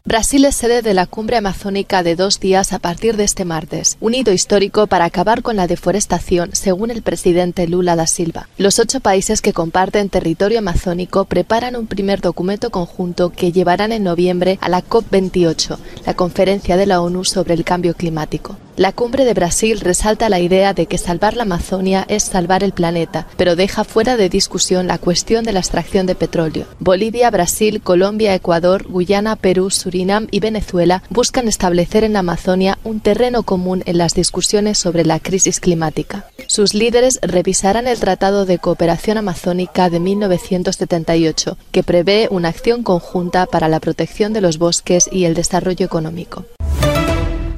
Brasil 0.06 0.44
es 0.44 0.56
sede 0.56 0.82
de 0.82 0.92
la 0.92 1.06
cumbre 1.06 1.38
amazónica 1.38 2.02
de 2.02 2.14
dos 2.14 2.38
días 2.38 2.75
a 2.75 2.78
partir 2.78 3.16
de 3.16 3.25
este 3.25 3.46
martes, 3.46 3.96
un 4.00 4.12
hito 4.12 4.32
histórico 4.32 4.87
para 4.87 5.06
acabar 5.06 5.40
con 5.40 5.56
la 5.56 5.66
deforestación, 5.66 6.50
según 6.52 6.90
el 6.90 7.00
presidente 7.00 7.66
Lula 7.66 7.96
da 7.96 8.06
Silva. 8.06 8.46
Los 8.58 8.78
ocho 8.78 9.00
países 9.00 9.40
que 9.40 9.54
comparten 9.54 10.11
territorio 10.11 10.58
amazónico 10.58 11.25
preparan 11.25 11.75
un 11.75 11.87
primer 11.87 12.20
documento 12.20 12.68
conjunto 12.68 13.30
que 13.30 13.50
llevarán 13.50 13.92
en 13.92 14.04
noviembre 14.04 14.58
a 14.61 14.68
la 14.68 14.84
COP28, 14.84 15.78
la 16.04 16.12
conferencia 16.12 16.76
de 16.76 16.84
la 16.84 17.00
ONU 17.00 17.25
sobre 17.25 17.54
el 17.54 17.64
cambio 17.64 17.94
climático. 17.94 18.58
La 18.76 18.90
cumbre 18.90 19.25
de 19.25 19.35
Brasil 19.35 19.78
resalta 19.78 20.28
la 20.28 20.40
idea 20.40 20.75
de 20.75 20.87
que 20.87 20.99
salvar 20.99 21.37
la 21.37 21.45
Amazonia 21.45 22.04
es 22.09 22.25
salvar 22.25 22.64
el 22.64 22.73
planeta, 22.73 23.28
pero 23.37 23.54
deja 23.54 23.85
fuera 23.85 24.16
de 24.16 24.28
discusión 24.28 24.88
la 24.88 24.99
cuestión 24.99 25.45
de 25.45 25.52
la 25.52 25.61
extracción 25.61 26.07
de 26.07 26.16
petróleo. 26.16 26.66
Bolivia, 26.81 27.31
Brasil, 27.31 27.81
Colombia, 27.81 28.35
Ecuador, 28.35 28.88
Guyana, 28.88 29.37
Perú, 29.37 29.71
Surinam 29.71 30.26
y 30.33 30.40
Venezuela 30.40 31.04
buscan 31.09 31.47
establecer 31.47 32.02
en 32.02 32.14
la 32.14 32.19
Amazonia 32.19 32.76
un 32.83 32.99
terreno 32.99 33.45
común 33.45 33.85
en 33.87 33.97
las 33.97 34.14
discusiones 34.14 34.76
sobre 34.76 35.04
la 35.04 35.21
crisis 35.21 35.61
climática. 35.61 36.26
Sus 36.49 36.75
líderes 36.75 37.21
revisarán 37.23 37.87
el 37.87 38.00
Tratado 38.00 38.45
de 38.45 38.59
Cooperación 38.59 39.19
Amazónica 39.19 39.88
de 39.88 40.00
1978, 40.00 41.57
que 41.71 41.85
prevé 41.85 42.26
una 42.28 42.49
acción 42.49 42.83
conjunta 42.83 43.47
para 43.47 43.69
la 43.69 43.78
protección 43.78 44.33
de 44.33 44.40
los 44.40 44.59
bosques 44.59 45.09
y 45.12 45.26
el 45.26 45.35
desarrollo 45.35 45.87
económico. 45.87 46.45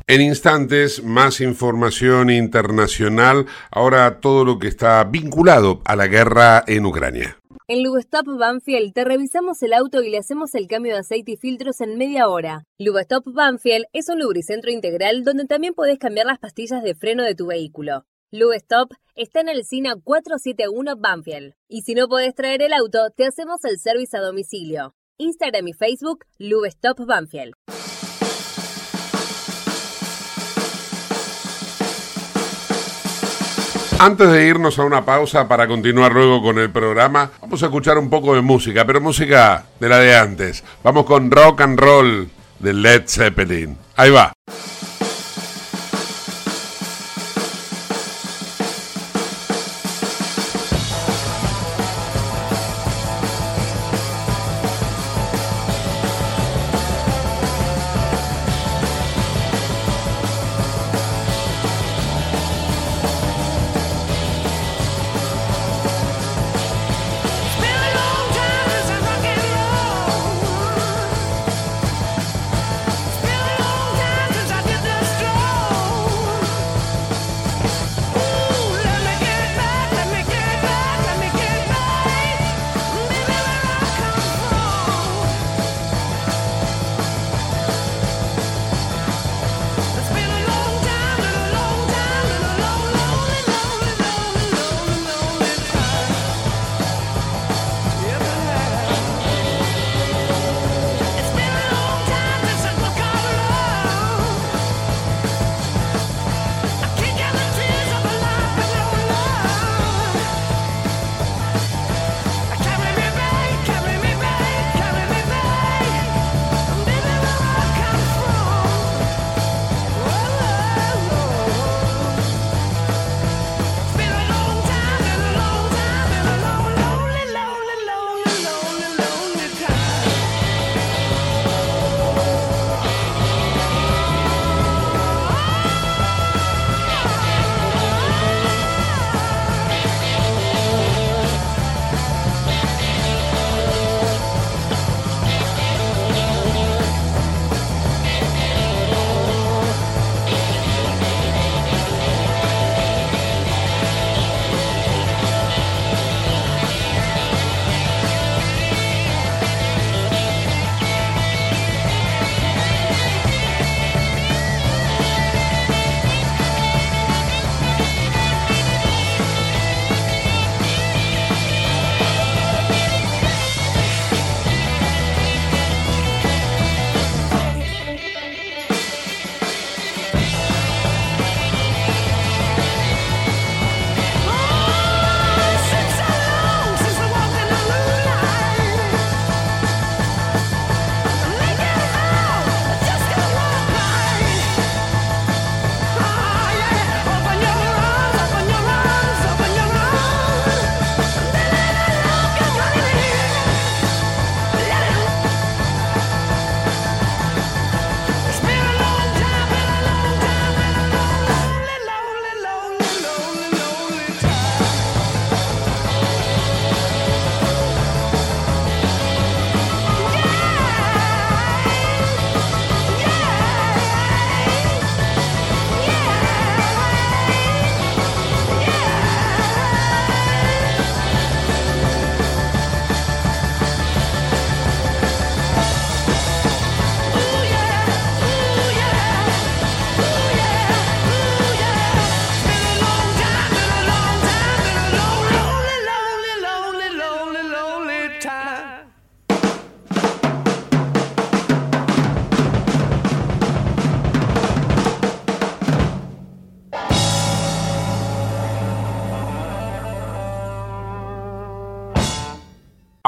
En 0.08 0.20
instantes, 0.20 1.02
más 1.02 1.40
información 1.40 2.30
internacional, 2.30 3.46
ahora 3.72 4.20
todo 4.20 4.44
lo 4.44 4.60
que 4.60 4.68
está 4.68 5.02
vinculado 5.02 5.80
a 5.84 5.96
la 5.96 6.06
guerra 6.06 6.62
en 6.68 6.86
Ucrania. 6.86 7.40
En 7.66 7.82
Lubestop 7.82 8.25
Banfield 8.38 8.92
te 8.92 9.04
revisamos 9.04 9.60
el 9.64 9.72
auto 9.72 10.04
y 10.04 10.10
le 10.10 10.18
hacemos 10.18 10.54
el 10.54 10.68
cambio 10.68 10.92
de 10.92 11.00
aceite 11.00 11.32
y 11.32 11.36
filtros 11.36 11.80
en 11.80 11.98
media 11.98 12.28
hora. 12.28 12.62
Lubestop 12.78 13.25
Banfield 13.26 13.86
es 13.92 14.08
un 14.08 14.20
lubricentro 14.20 14.70
integral 14.70 15.25
donde 15.25 15.44
también 15.44 15.75
podés 15.75 15.98
cambiar 15.98 16.26
las 16.26 16.38
pastillas 16.38 16.84
de 16.84 16.94
freno 16.94 17.25
de 17.25 17.34
tu 17.34 17.48
vehículo. 17.48 18.04
Lubestop 18.30 18.92
está 19.16 19.40
en 19.40 19.48
el 19.48 19.64
SINA 19.64 19.96
471 19.96 20.94
Banfield. 20.98 21.54
Y 21.68 21.82
si 21.82 21.94
no 21.94 22.06
podés 22.06 22.32
traer 22.36 22.62
el 22.62 22.75
auto, 22.75 23.10
te 23.10 23.26
hacemos 23.26 23.64
el 23.64 23.80
servicio 23.80 24.20
a 24.20 24.22
domicilio. 24.22 24.94
Instagram 25.18 25.66
y 25.66 25.72
Facebook, 25.72 26.26
Lubestop 26.38 27.04
Banfield. 27.04 27.54
Antes 33.98 34.30
de 34.30 34.46
irnos 34.46 34.78
a 34.78 34.84
una 34.84 35.06
pausa 35.06 35.48
para 35.48 35.66
continuar 35.66 36.12
luego 36.12 36.42
con 36.42 36.58
el 36.58 36.70
programa, 36.70 37.30
vamos 37.40 37.62
a 37.62 37.66
escuchar 37.66 37.96
un 37.96 38.10
poco 38.10 38.34
de 38.34 38.42
música, 38.42 38.84
pero 38.84 39.00
música 39.00 39.64
de 39.80 39.88
la 39.88 39.98
de 39.98 40.14
antes. 40.14 40.62
Vamos 40.84 41.06
con 41.06 41.30
rock 41.30 41.62
and 41.62 41.80
roll 41.80 42.28
de 42.58 42.74
Led 42.74 43.04
Zeppelin. 43.06 43.78
Ahí 43.96 44.10
va. 44.10 44.32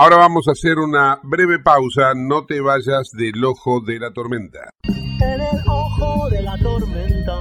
Ahora 0.01 0.17
vamos 0.17 0.47
a 0.47 0.53
hacer 0.53 0.79
una 0.79 1.19
breve 1.25 1.59
pausa, 1.59 2.13
no 2.15 2.47
te 2.47 2.61
vayas 2.61 3.11
del 3.15 3.45
ojo 3.45 3.81
de 3.81 3.99
la 3.99 4.13
tormenta. 4.13 4.71
En 4.85 5.41
el 5.41 5.59
ojo 5.67 6.31
de 6.31 6.41
la 6.41 6.57
tormenta 6.59 7.41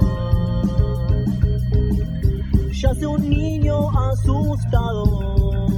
yace 2.72 3.06
un 3.06 3.30
niño 3.30 3.88
asustado. 4.10 5.77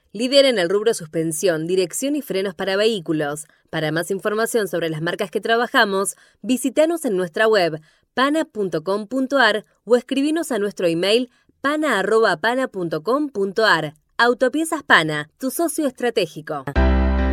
líder 0.13 0.45
en 0.45 0.59
el 0.59 0.69
rubro 0.69 0.93
suspensión, 0.93 1.67
dirección 1.67 2.15
y 2.15 2.21
frenos 2.21 2.55
para 2.55 2.75
vehículos. 2.75 3.45
Para 3.69 3.91
más 3.91 4.11
información 4.11 4.67
sobre 4.67 4.89
las 4.89 5.01
marcas 5.01 5.31
que 5.31 5.41
trabajamos, 5.41 6.15
visítanos 6.41 7.05
en 7.05 7.15
nuestra 7.15 7.47
web 7.47 7.81
pana.com.ar 8.13 9.65
o 9.85 9.95
escribinos 9.95 10.51
a 10.51 10.59
nuestro 10.59 10.87
email 10.87 11.29
pana.pana.com.ar. 11.61 13.93
Autopiezas 14.17 14.83
Pana, 14.83 15.29
tu 15.37 15.51
socio 15.51 15.87
estratégico. 15.87 16.65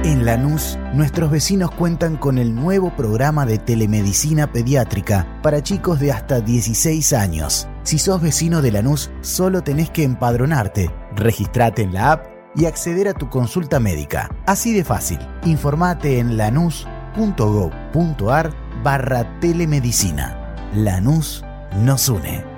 En 0.05 0.25
Lanús, 0.25 0.79
nuestros 0.95 1.29
vecinos 1.31 1.73
cuentan 1.73 2.17
con 2.17 2.39
el 2.39 2.55
nuevo 2.55 2.95
programa 2.97 3.45
de 3.45 3.59
telemedicina 3.59 4.53
pediátrica 4.53 5.41
para 5.43 5.63
chicos 5.63 5.99
de 5.99 6.13
hasta 6.13 6.41
16 6.41 7.13
años. 7.13 7.67
Si 7.83 7.99
sos 7.99 8.23
vecino 8.23 8.63
de 8.63 8.71
Lanús, 8.71 9.11
solo 9.21 9.63
tenés 9.63 9.91
que 9.91 10.05
empadronarte, 10.05 10.91
registrate 11.17 11.83
en 11.83 11.95
la 11.95 12.13
app 12.13 12.38
y 12.55 12.67
acceder 12.67 13.09
a 13.09 13.15
tu 13.15 13.29
consulta 13.31 13.81
médica. 13.81 14.29
Así 14.47 14.73
de 14.73 14.85
fácil. 14.85 15.19
Informate 15.45 16.19
en 16.19 16.37
lanús.gov.ar 16.37 16.89
barra 18.83 19.41
telemedicina. 19.41 20.55
Lanús 20.75 21.45
nos 21.83 22.09
une. 22.09 22.58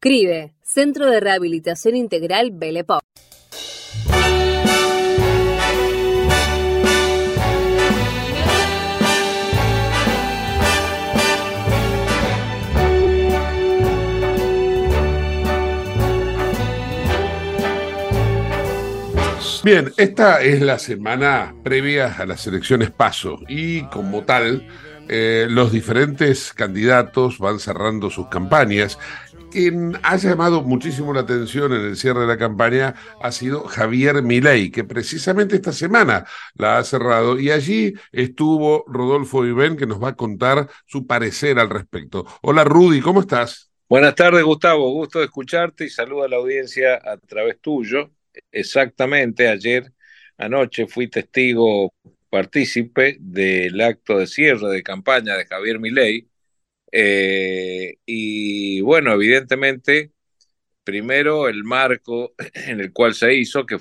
CRIBE, 0.03 0.55
Centro 0.63 1.11
de 1.11 1.19
Rehabilitación 1.19 1.95
Integral 1.95 2.49
Belepop. 2.51 3.03
Bien, 19.63 19.93
esta 19.97 20.41
es 20.41 20.61
la 20.61 20.79
semana 20.79 21.53
previa 21.63 22.15
a 22.17 22.25
las 22.25 22.47
elecciones 22.47 22.89
PASO 22.89 23.37
y 23.47 23.83
como 23.83 24.23
tal, 24.23 24.65
eh, 25.13 25.45
los 25.49 25.71
diferentes 25.71 26.53
candidatos 26.53 27.37
van 27.37 27.59
cerrando 27.59 28.09
sus 28.09 28.27
campañas. 28.29 28.97
Quien 29.51 29.99
ha 30.01 30.15
llamado 30.15 30.63
muchísimo 30.63 31.13
la 31.13 31.21
atención 31.21 31.73
en 31.73 31.81
el 31.81 31.97
cierre 31.97 32.21
de 32.21 32.27
la 32.27 32.37
campaña 32.37 32.95
ha 33.21 33.33
sido 33.33 33.65
Javier 33.65 34.23
Milei, 34.23 34.71
que 34.71 34.85
precisamente 34.85 35.55
esta 35.55 35.73
semana 35.73 36.25
la 36.55 36.77
ha 36.77 36.83
cerrado 36.85 37.37
y 37.37 37.51
allí 37.51 37.93
estuvo 38.13 38.85
Rodolfo 38.87 39.45
Iben 39.45 39.75
que 39.75 39.85
nos 39.85 40.01
va 40.01 40.09
a 40.09 40.15
contar 40.15 40.69
su 40.85 41.05
parecer 41.05 41.59
al 41.59 41.69
respecto. 41.69 42.25
Hola 42.41 42.63
Rudy, 42.63 43.01
¿cómo 43.01 43.19
estás? 43.19 43.69
Buenas 43.89 44.15
tardes 44.15 44.41
Gustavo, 44.41 44.89
gusto 44.93 45.19
de 45.19 45.25
escucharte 45.25 45.83
y 45.83 45.89
saludo 45.89 46.23
a 46.23 46.29
la 46.29 46.37
audiencia 46.37 47.01
a 47.03 47.17
través 47.17 47.59
tuyo. 47.59 48.09
Exactamente, 48.53 49.49
ayer 49.49 49.91
anoche 50.37 50.87
fui 50.87 51.09
testigo 51.09 51.93
partícipe 52.29 53.17
del 53.19 53.81
acto 53.81 54.17
de 54.17 54.27
cierre 54.27 54.69
de 54.69 54.81
campaña 54.81 55.35
de 55.35 55.45
Javier 55.45 55.77
Milei. 55.77 56.30
Eh, 56.91 57.95
y 58.05 58.81
bueno, 58.81 59.13
evidentemente, 59.13 60.11
primero 60.83 61.47
el 61.47 61.63
marco 61.63 62.33
en 62.67 62.81
el 62.81 62.91
cual 62.91 63.13
se 63.13 63.33
hizo, 63.33 63.65
que 63.65 63.77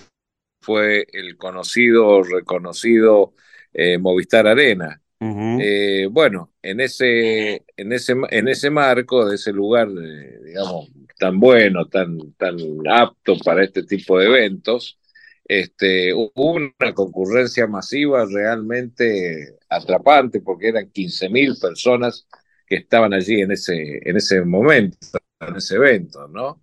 fue 0.60 1.06
el 1.12 1.36
conocido, 1.36 2.22
reconocido 2.22 3.34
eh, 3.72 3.98
Movistar 3.98 4.46
Arena. 4.46 5.00
Eh, 5.22 6.08
bueno, 6.10 6.54
en 6.62 6.80
ese, 6.80 7.64
en, 7.76 7.92
ese, 7.92 8.14
en 8.30 8.48
ese 8.48 8.70
marco, 8.70 9.26
de 9.28 9.34
ese 9.34 9.52
lugar, 9.52 9.88
digamos, 9.90 10.88
tan 11.18 11.38
bueno, 11.38 11.86
tan, 11.88 12.32
tan 12.38 12.56
apto 12.90 13.36
para 13.44 13.62
este 13.62 13.82
tipo 13.82 14.18
de 14.18 14.26
eventos, 14.26 14.98
este, 15.44 16.14
hubo 16.14 16.52
una 16.52 16.94
concurrencia 16.94 17.66
masiva 17.66 18.24
realmente 18.24 19.58
atrapante 19.68 20.40
porque 20.40 20.68
eran 20.68 20.90
15.000 20.90 21.60
personas 21.60 22.26
que 22.70 22.76
estaban 22.76 23.12
allí 23.12 23.40
en 23.40 23.50
ese, 23.50 24.00
en 24.08 24.16
ese 24.16 24.42
momento, 24.42 24.96
en 25.40 25.56
ese 25.56 25.74
evento, 25.74 26.28
¿no? 26.28 26.62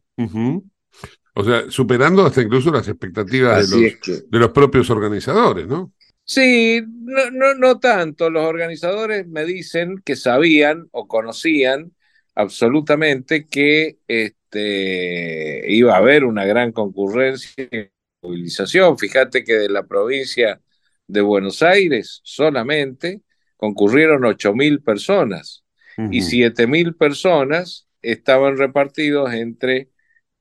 O 1.34 1.44
sea, 1.44 1.70
superando 1.70 2.26
hasta 2.26 2.42
incluso 2.42 2.72
las 2.72 2.88
expectativas 2.88 3.70
de 3.70 3.98
los, 4.08 4.30
de 4.30 4.40
los, 4.40 4.52
propios 4.52 4.90
organizadores, 4.90 5.68
¿no? 5.68 5.92
Sí, 6.24 6.82
no, 6.88 7.30
no, 7.32 7.56
no 7.56 7.80
tanto. 7.80 8.30
Los 8.30 8.46
organizadores 8.46 9.28
me 9.28 9.44
dicen 9.44 10.02
que 10.04 10.16
sabían 10.16 10.88
o 10.92 11.10
conocían 11.10 11.92
absolutamente 12.36 13.46
que 13.46 13.98
este, 14.08 15.66
iba 15.68 15.94
a 15.94 15.98
haber 15.98 16.24
una 16.24 16.46
gran 16.46 16.72
concurrencia 16.72 17.68
y 17.70 17.90
movilización. 18.22 18.98
Fíjate 18.98 19.44
que 19.44 19.56
de 19.56 19.70
la 19.70 19.86
provincia 19.86 20.62
de 21.06 21.22
Buenos 21.22 21.62
Aires 21.62 22.22
solamente 22.24 23.22
concurrieron 23.58 24.22
8.000 24.24 24.82
personas 24.84 25.66
y 25.98 26.22
7.000 26.22 26.96
personas 26.96 27.88
estaban 28.02 28.58
repartidos 28.58 29.34
entre 29.34 29.90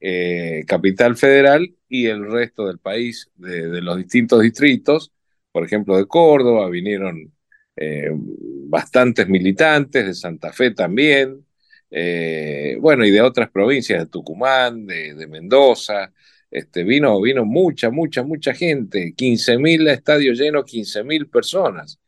eh, 0.00 0.64
Capital 0.66 1.16
Federal 1.16 1.74
y 1.88 2.06
el 2.06 2.30
resto 2.30 2.66
del 2.66 2.78
país, 2.78 3.30
de, 3.36 3.80
los 3.80 3.96
distintos 3.96 4.42
distritos. 4.42 5.12
Por 5.52 5.64
ejemplo, 5.64 5.96
de 5.96 6.06
Córdoba 6.06 6.68
vinieron 6.68 7.32
eh, 7.76 8.10
bastantes 8.12 9.28
militantes, 9.28 10.06
de 10.06 10.14
Santa 10.14 10.52
Fe 10.52 10.72
también, 10.72 11.46
eh, 11.90 12.76
bueno, 12.80 13.04
y 13.04 13.10
de 13.10 13.22
otras 13.22 13.50
provincias, 13.50 14.00
de 14.00 14.06
Tucumán, 14.06 14.86
de, 14.86 15.26
Mendoza, 15.28 16.12
este, 16.50 16.84
vino, 16.84 17.20
vino 17.20 17.44
mucha, 17.44 17.90
mucha, 17.90 18.22
mucha 18.22 18.54
gente, 18.54 19.14
15.000 19.16 19.88
estadios 19.90 20.38
llenos, 20.38 20.64
15.000 20.64 21.30
personas. 21.30 22.00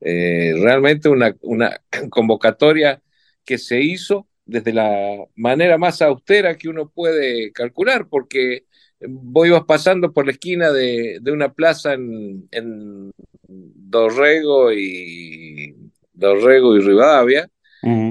Eh, 0.00 0.54
realmente 0.60 1.08
una, 1.08 1.34
una 1.42 1.80
convocatoria 2.10 3.02
que 3.44 3.58
se 3.58 3.80
hizo 3.80 4.28
desde 4.44 4.72
la 4.72 5.24
manera 5.34 5.78
más 5.78 6.02
austera 6.02 6.56
que 6.56 6.68
uno 6.68 6.88
puede 6.88 7.52
calcular, 7.52 8.08
porque 8.08 8.64
vos 9.00 9.46
ibas 9.46 9.64
pasando 9.64 10.12
por 10.12 10.26
la 10.26 10.32
esquina 10.32 10.70
de, 10.70 11.18
de 11.20 11.32
una 11.32 11.52
plaza 11.52 11.94
en, 11.94 12.48
en 12.52 13.12
Dorrego 13.48 14.72
y 14.72 15.74
Dorrego 16.12 16.76
y 16.76 16.80
Rivadavia, 16.80 17.50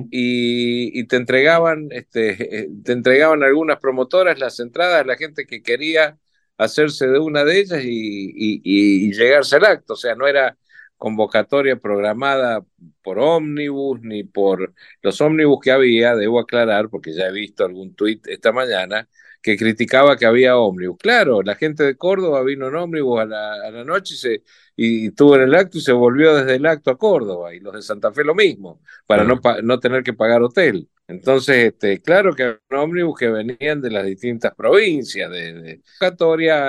y, 0.10 1.04
te 1.06 1.18
entregaban, 1.18 1.90
este, 1.92 2.70
te 2.84 2.92
entregaban 2.94 3.44
algunas 3.44 3.80
promotoras 3.80 4.40
las 4.40 4.60
entradas, 4.60 5.06
la 5.06 5.18
gente 5.18 5.46
que 5.46 5.62
quería 5.62 6.18
hacerse 6.58 7.08
de 7.08 7.20
una 7.20 7.44
de 7.44 7.60
ellas 7.60 7.82
y, 7.84 9.12
llegarse 9.12 9.58
al 9.58 9.66
acto, 9.66 9.94
o 9.94 9.98
sea, 9.98 10.16
no 10.16 10.28
era 10.28 10.58
convocatoria 10.98 11.76
programada 11.78 12.64
por 13.04 13.20
ómnibus 13.20 14.02
ni 14.02 14.24
por 14.24 14.74
los 15.02 15.22
ómnibus 15.22 15.60
que 15.62 15.72
había, 15.72 16.16
debo 16.16 16.40
aclarar, 16.40 16.90
porque 16.90 17.14
ya 17.14 17.28
he 17.28 17.32
visto 17.32 17.66
algún 17.66 17.96
tuit 17.96 18.28
esta 18.28 18.52
mañana, 18.52 19.08
que 19.42 19.58
criticaba 19.58 20.18
que 20.18 20.26
había 20.26 20.58
ómnibus. 20.58 20.98
Claro, 20.98 21.44
la 21.44 21.56
gente 21.56 21.84
de 21.84 21.96
Córdoba 21.98 22.44
vino 22.44 22.68
en 22.68 22.76
ómnibus 22.76 23.20
a 23.22 23.26
la, 23.26 23.54
a 23.68 23.72
la 23.72 23.84
noche 23.84 24.16
y, 24.16 24.18
se, 24.18 24.44
y 24.76 25.08
estuvo 25.08 25.36
en 25.36 25.44
el 25.44 25.56
acto 25.56 25.78
y 25.78 25.82
se 25.82 25.92
volvió 25.92 26.36
desde 26.36 26.56
el 26.56 26.66
acto 26.66 26.92
a 26.92 26.98
Córdoba, 26.98 27.54
y 27.54 27.60
los 27.60 27.74
de 27.74 27.82
Santa 27.84 28.12
Fe 28.12 28.24
lo 28.24 28.34
mismo, 28.34 28.82
para 29.06 29.24
no, 29.24 29.40
no 29.64 29.80
tener 29.80 30.04
que 30.04 30.14
pagar 30.14 30.42
hotel. 30.42 30.90
Entonces, 31.08 31.58
este, 31.66 32.02
claro 32.02 32.34
que 32.34 32.44
había 32.44 32.84
ómnibus 32.84 33.20
que 33.20 33.30
venían 33.30 33.82
de 33.82 33.92
las 33.92 34.06
distintas 34.06 34.56
provincias, 34.56 35.30
de, 35.30 35.54
de 35.54 35.82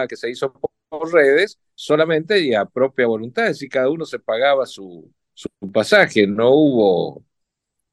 que 0.08 0.16
se 0.16 0.30
hizo 0.30 0.52
por 0.52 1.12
redes 1.12 1.58
solamente 1.76 2.40
y 2.40 2.54
a 2.54 2.66
propia 2.66 3.06
voluntad, 3.08 3.46
es 3.46 3.52
decir, 3.52 3.70
cada 3.70 3.90
uno 3.90 4.06
se 4.06 4.20
pagaba 4.20 4.66
su, 4.66 5.12
su 5.34 5.48
pasaje, 5.72 6.26
no 6.28 6.50
hubo 6.50 7.24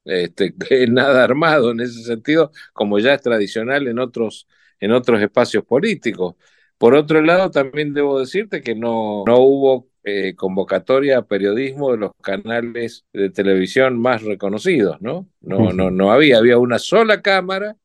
este, 0.04 0.54
nada 0.88 1.24
armado 1.24 1.70
en 1.72 1.80
ese 1.80 2.02
sentido, 2.04 2.50
como 2.72 2.98
ya 2.98 3.14
es 3.14 3.22
tradicional 3.22 3.86
en 3.88 3.98
otros 3.98 4.48
en 4.80 4.92
otros 4.92 5.20
espacios 5.22 5.64
políticos. 5.64 6.34
Por 6.78 6.94
otro 6.94 7.22
lado, 7.22 7.50
también 7.50 7.94
debo 7.94 8.18
decirte 8.20 8.60
que 8.62 8.74
no, 8.74 9.24
no 9.26 9.38
hubo 9.38 9.88
eh, 10.02 10.34
convocatoria 10.36 11.18
a 11.18 11.26
periodismo 11.26 11.92
de 11.92 11.98
los 11.98 12.12
canales 12.22 13.06
de 13.12 13.30
televisión 13.30 13.98
más 13.98 14.22
reconocidos, 14.22 15.00
¿no? 15.00 15.28
No, 15.40 15.72
no, 15.72 15.90
no 15.90 16.12
había, 16.12 16.38
había 16.38 16.58
una 16.58 16.78
sola 16.78 17.22
cámara 17.22 17.76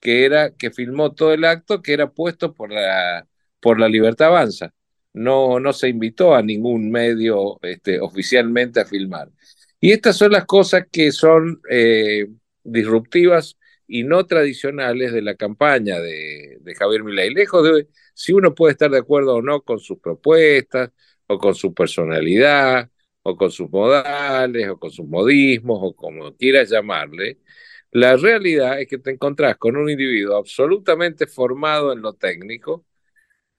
que 0.00 0.24
era 0.24 0.54
que 0.56 0.70
filmó 0.70 1.14
todo 1.14 1.32
el 1.34 1.44
acto 1.44 1.82
que 1.82 1.92
era 1.94 2.10
puesto 2.10 2.54
por 2.54 2.72
la 2.72 3.26
por 3.60 3.78
la 3.80 3.88
Libertad 3.88 4.28
Avanza. 4.28 4.74
No, 5.14 5.60
no 5.60 5.72
se 5.72 5.88
invitó 5.88 6.34
a 6.34 6.42
ningún 6.42 6.90
medio 6.90 7.58
este, 7.62 8.00
oficialmente 8.00 8.80
a 8.80 8.86
filmar. 8.86 9.30
Y 9.80 9.92
estas 9.92 10.16
son 10.16 10.32
las 10.32 10.46
cosas 10.46 10.86
que 10.90 11.12
son 11.12 11.60
eh, 11.68 12.26
disruptivas 12.64 13.56
y 13.86 14.04
no 14.04 14.26
tradicionales 14.26 15.12
de 15.12 15.22
la 15.22 15.34
campaña 15.34 15.98
de, 16.00 16.60
Javier 16.78 17.04
Milei. 17.04 17.34
Lejos 17.34 17.64
de 17.64 17.88
si 18.14 18.32
uno 18.32 18.54
puede 18.54 18.72
estar 18.72 18.90
de 18.90 18.98
acuerdo 18.98 19.36
o 19.36 19.42
no 19.42 19.62
con 19.62 19.78
sus 19.80 19.98
propuestas, 19.98 20.90
o 21.26 21.38
con 21.38 21.54
su 21.54 21.74
personalidad, 21.74 22.90
o 23.22 23.36
con 23.36 23.50
sus 23.50 23.70
modales, 23.70 24.68
o 24.68 24.78
con 24.78 24.90
sus 24.90 25.06
modismos, 25.06 25.78
o 25.82 25.94
como 25.96 26.36
quieras 26.36 26.70
llamarle, 26.70 27.38
La 27.90 28.16
realidad 28.16 28.80
es 28.80 28.88
que 28.88 28.98
te 28.98 29.10
encontrás 29.10 29.56
con 29.58 29.76
un 29.76 29.90
individuo 29.90 30.36
absolutamente 30.36 31.26
formado 31.26 31.92
en 31.92 32.02
lo 32.02 32.14
técnico, 32.14 32.86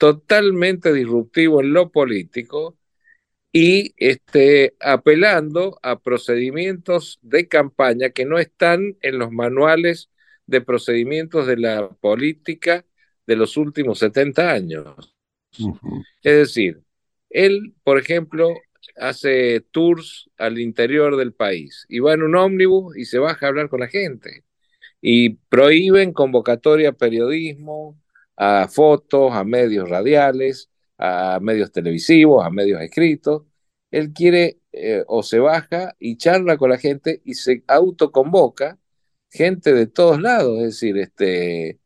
totalmente 0.04 0.92
disruptivo 0.92 1.62
en 1.62 1.72
lo 1.72 1.90
político 1.90 2.78
y 3.54 3.94
este, 3.96 4.76
apelando 4.82 5.80
a 5.82 6.02
procedimientos 6.02 7.20
de 7.22 7.48
campaña 7.48 8.10
que 8.10 8.26
no 8.26 8.38
están 8.38 8.98
en 9.02 9.18
los 9.18 9.32
manuales 9.32 10.10
de 10.46 10.60
procedimientos 10.60 11.48
de 11.48 11.56
la 11.56 11.88
política 11.88 12.86
de 13.28 13.38
los 13.38 13.56
últimos 13.56 14.00
70 14.00 14.52
años. 14.52 15.16
Es 16.22 16.36
decir, 16.36 16.82
él, 17.30 17.74
por 17.86 17.98
ejemplo, 17.98 18.50
hace 18.98 19.62
tours 19.72 20.30
al 20.38 20.60
interior 20.60 21.16
del 21.16 21.32
país 21.32 21.86
y 21.88 22.00
va 22.00 22.14
en 22.14 22.24
un 22.24 22.36
ómnibus 22.36 22.98
y 22.98 23.06
se 23.06 23.20
baja 23.20 23.46
a 23.46 23.50
hablar 23.50 23.70
con 23.70 23.80
la 23.80 23.88
gente. 23.88 24.44
Y 25.00 25.36
prohíben 25.48 26.12
convocatoria 26.12 26.90
a 26.90 26.92
periodismo, 26.92 28.03
a 28.38 28.68
fotos, 28.68 29.34
a 29.34 29.44
medios 29.44 29.90
radiales, 29.90 30.70
a 30.98 31.40
medios 31.42 31.72
televisivos, 31.72 32.46
a 32.46 32.50
medios 32.50 32.82
escritos. 32.82 33.44
Él 33.92 34.14
quiere 34.14 34.60
eh, 34.72 35.04
o 35.08 35.24
se 35.24 35.40
baja 35.40 35.96
y 36.00 36.18
charla 36.18 36.58
con 36.58 36.70
la 36.72 36.78
gente 36.78 37.22
y 37.26 37.36
se 37.36 37.64
autoconvoca 37.68 38.80
gente 39.30 39.74
de 39.74 39.88
todos 39.88 40.22
lados, 40.22 40.60
es 40.60 40.66
decir, 40.66 40.98
este, 40.98 41.80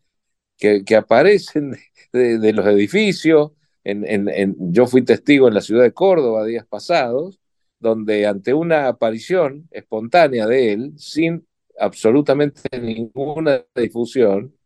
que, 0.58 0.96
aparecen 0.96 1.76
de, 2.14 2.54
los 2.54 2.66
edificios. 2.68 3.52
En, 3.84 4.56
yo 4.74 4.88
fui 4.88 5.04
testigo 5.04 5.48
en 5.48 5.54
la 5.54 5.62
ciudad 5.62 5.84
de 5.84 5.94
Córdoba 5.94 6.46
días 6.46 6.66
pasados, 6.68 7.40
donde 7.80 8.26
ante 8.28 8.54
una 8.54 8.88
aparición 8.88 9.68
espontánea 9.72 10.48
de 10.48 10.74
él, 10.74 10.94
sin 10.98 11.48
absolutamente 11.80 12.80
ninguna 12.82 13.66
difusión, 13.76 14.57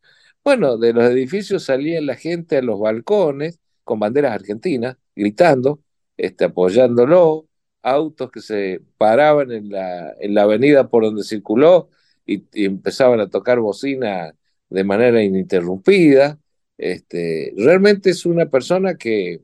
bueno, 0.44 0.78
de 0.78 0.94
los 0.94 1.06
edificios 1.06 1.66
salía 1.66 2.02
la 2.02 2.16
gente 2.16 2.58
a 2.58 2.62
los 2.62 2.80
balcones 2.80 3.60
con 3.84 4.00
banderas 4.00 4.34
argentinas, 4.34 4.98
gritando, 5.16 5.82
este, 6.18 6.46
apoyándolo, 6.46 7.48
autos 7.84 8.32
que 8.32 8.42
se 8.42 8.82
paraban 8.98 9.52
en 9.52 9.70
la, 9.70 10.14
en 10.20 10.34
la 10.36 10.44
avenida 10.44 10.90
por 10.90 11.04
donde 11.04 11.24
circuló 11.24 11.90
y, 12.26 12.46
empezaban 12.66 13.20
a 13.20 13.30
tocar 13.30 13.60
bocina 13.60 14.36
de 14.70 14.84
manera 14.84 15.24
ininterrumpida. 15.24 16.40
Este, 16.78 17.54
realmente 17.58 18.12
es 18.12 18.26
una 18.26 18.48
persona 18.48 18.96
que, 18.96 19.42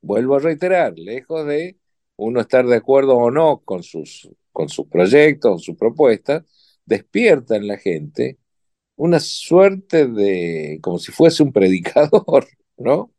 vuelvo 0.00 0.36
a 0.36 0.40
reiterar, 0.40 0.98
lejos 0.98 1.46
de 1.46 1.78
uno 2.16 2.40
estar 2.40 2.66
de 2.66 2.76
acuerdo 2.76 3.16
o 3.16 3.30
no 3.30 3.62
con 3.64 3.82
sus, 3.82 4.30
con 4.52 4.68
sus 4.68 4.86
proyectos, 4.88 5.64
sus 5.64 5.76
propuestas, 5.76 6.44
despierta 6.84 7.56
en 7.56 7.68
la 7.68 7.78
gente 7.78 8.38
una 8.96 9.20
suerte 9.20 10.06
de, 10.06 10.78
como 10.82 10.98
si 10.98 11.12
fuese 11.12 11.42
un 11.42 11.52
predicador, 11.52 12.46
¿no? 12.76 13.10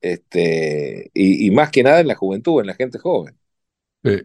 Este, 0.00 1.10
y, 1.14 1.50
más 1.50 1.70
que 1.70 1.82
nada 1.82 2.00
en 2.00 2.08
la 2.08 2.14
juventud, 2.14 2.60
en 2.60 2.66
la 2.68 2.74
gente 2.74 2.98
joven. 2.98 3.36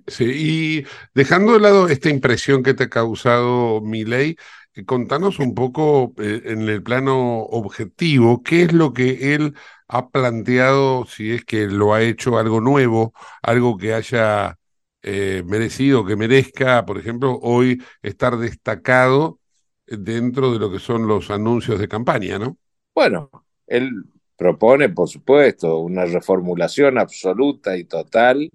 sí, 0.08 0.26
y 0.26 0.86
dejando 1.14 1.54
de 1.54 1.60
lado 1.60 1.90
esta 1.90 2.10
impresión 2.10 2.64
que 2.64 2.74
te 2.74 2.86
ha 2.86 2.90
causado 2.90 3.82
mi 3.82 4.06
ley, 4.06 4.38
eh, 4.74 4.86
contanos 4.86 5.40
un 5.40 5.54
poco 5.54 6.14
eh, 6.18 6.44
en 6.46 6.70
el 6.70 6.82
plano 6.84 7.44
objetivo, 7.44 8.42
qué 8.44 8.64
es 8.64 8.74
lo 8.74 8.94
que 8.94 9.36
él 9.36 9.54
ha 9.88 10.10
planteado, 10.10 11.06
si 11.06 11.32
es 11.32 11.46
que 11.46 11.68
lo 11.68 11.94
ha 11.94 12.02
hecho 12.02 12.38
algo 12.38 12.62
nuevo, 12.62 13.14
algo 13.42 13.78
que 13.78 13.94
haya 13.94 14.58
eh, 15.02 15.44
merecido, 15.46 16.06
que 16.06 16.16
merezca, 16.16 16.86
por 16.86 16.98
ejemplo, 16.98 17.38
hoy 17.42 17.82
estar 18.02 18.38
destacado 18.38 19.40
dentro 19.88 20.52
de 20.52 20.60
lo 20.60 20.72
que 20.72 20.80
son 20.80 21.08
los 21.08 21.30
anuncios 21.30 21.80
de 21.80 21.88
campaña, 21.88 22.40
¿no? 22.40 22.58
Bueno, 22.94 23.30
él 23.68 23.92
propone, 24.36 24.90
por 24.90 25.10
supuesto, 25.10 25.80
una 25.80 26.06
reformulación 26.06 26.98
absoluta 26.98 27.78
y 27.78 27.86
total 27.86 28.52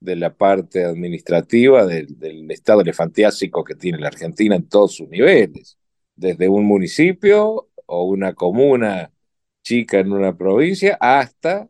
de 0.00 0.16
la 0.16 0.34
parte 0.34 0.84
administrativa 0.84 1.86
del, 1.86 2.50
estado 2.50 2.82
elefantiásico 2.82 3.64
que 3.64 3.74
tiene 3.74 3.98
la 3.98 4.08
Argentina 4.08 4.54
en 4.54 4.68
todos 4.68 4.94
sus 4.96 5.08
niveles, 5.08 5.78
desde 6.14 6.48
un 6.48 6.64
municipio 6.64 7.68
o 7.86 8.04
una 8.04 8.34
comuna 8.34 9.10
chica 9.62 9.98
en 9.98 10.12
una 10.12 10.36
provincia 10.36 10.98
hasta 11.00 11.68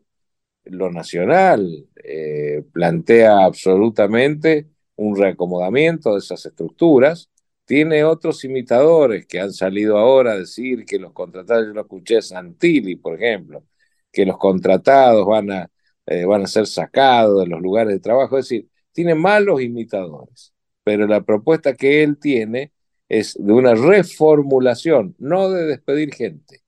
lo 0.65 0.91
nacional. 0.91 1.87
Eh, 2.03 2.63
plantea 2.73 3.45
absolutamente 3.45 4.67
un 4.95 5.15
reacomodamiento 5.15 6.13
de 6.13 6.19
esas 6.19 6.45
estructuras 6.45 7.29
tiene 7.65 8.03
otros 8.03 8.43
imitadores 8.45 9.25
que 9.27 9.39
han 9.39 9.53
salido 9.53 9.97
ahora 9.97 10.33
a 10.33 10.39
decir 10.39 10.85
que 10.85 10.99
los 10.99 11.13
contratados, 11.13 11.67
yo 11.67 11.73
lo 11.73 11.81
escuché 11.81 12.21
Santilli, 12.21 12.95
por 12.95 13.15
ejemplo, 13.21 13.65
que 14.11 14.25
los 14.25 14.37
contratados 14.37 15.25
van 15.27 15.51
a, 15.51 15.71
eh, 16.05 16.25
van 16.25 16.43
a 16.43 16.47
ser 16.47 16.67
sacados 16.67 17.41
de 17.41 17.47
los 17.47 17.61
lugares 17.61 17.93
de 17.93 17.99
trabajo. 17.99 18.37
Es 18.37 18.45
decir, 18.49 18.69
tiene 18.91 19.15
malos 19.15 19.61
imitadores, 19.61 20.53
pero 20.83 21.07
la 21.07 21.21
propuesta 21.21 21.73
que 21.75 22.03
él 22.03 22.17
tiene 22.19 22.71
es 23.09 23.35
de 23.39 23.53
una 23.53 23.75
reformulación, 23.75 25.15
no 25.19 25.49
de 25.51 25.65
despedir 25.65 26.13
gente. 26.13 26.63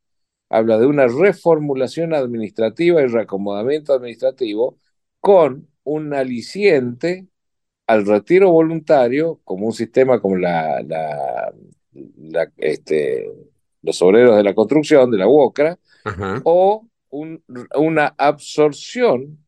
Habla 0.50 0.78
de 0.80 0.88
una 0.88 1.08
reformulación 1.08 2.14
administrativa 2.14 3.02
y 3.02 3.08
reacomodamiento 3.08 3.94
administrativo 3.94 4.80
con 5.20 5.70
un 5.84 6.14
aliciente 6.14 7.28
al 7.88 8.06
retiro 8.06 8.52
voluntario 8.52 9.40
como 9.44 9.66
un 9.66 9.74
sistema 9.74 10.20
como 10.20 10.36
la, 10.38 10.84
la, 10.84 12.52
este, 12.58 13.32
los 13.82 14.02
obreros 14.02 14.36
de 14.38 14.44
la 14.44 14.54
construcción, 14.54 15.10
de 15.10 15.18
la 15.18 15.28
UOCRA, 15.28 15.80
o 16.44 16.86
una 17.10 18.14
absorción, 18.18 19.46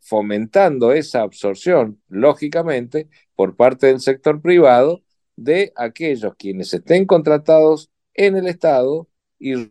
fomentando 0.00 0.92
esa 0.92 1.22
absorción, 1.22 2.00
lógicamente, 2.08 3.08
por 3.34 3.56
parte 3.56 3.88
del 3.88 4.00
sector 4.00 4.40
privado, 4.40 5.02
de 5.34 5.72
aquellos 5.76 6.34
quienes 6.36 6.72
estén 6.72 7.04
contratados 7.04 7.90
en 8.14 8.36
el 8.36 8.46
Estado 8.46 9.08
y 9.38 9.70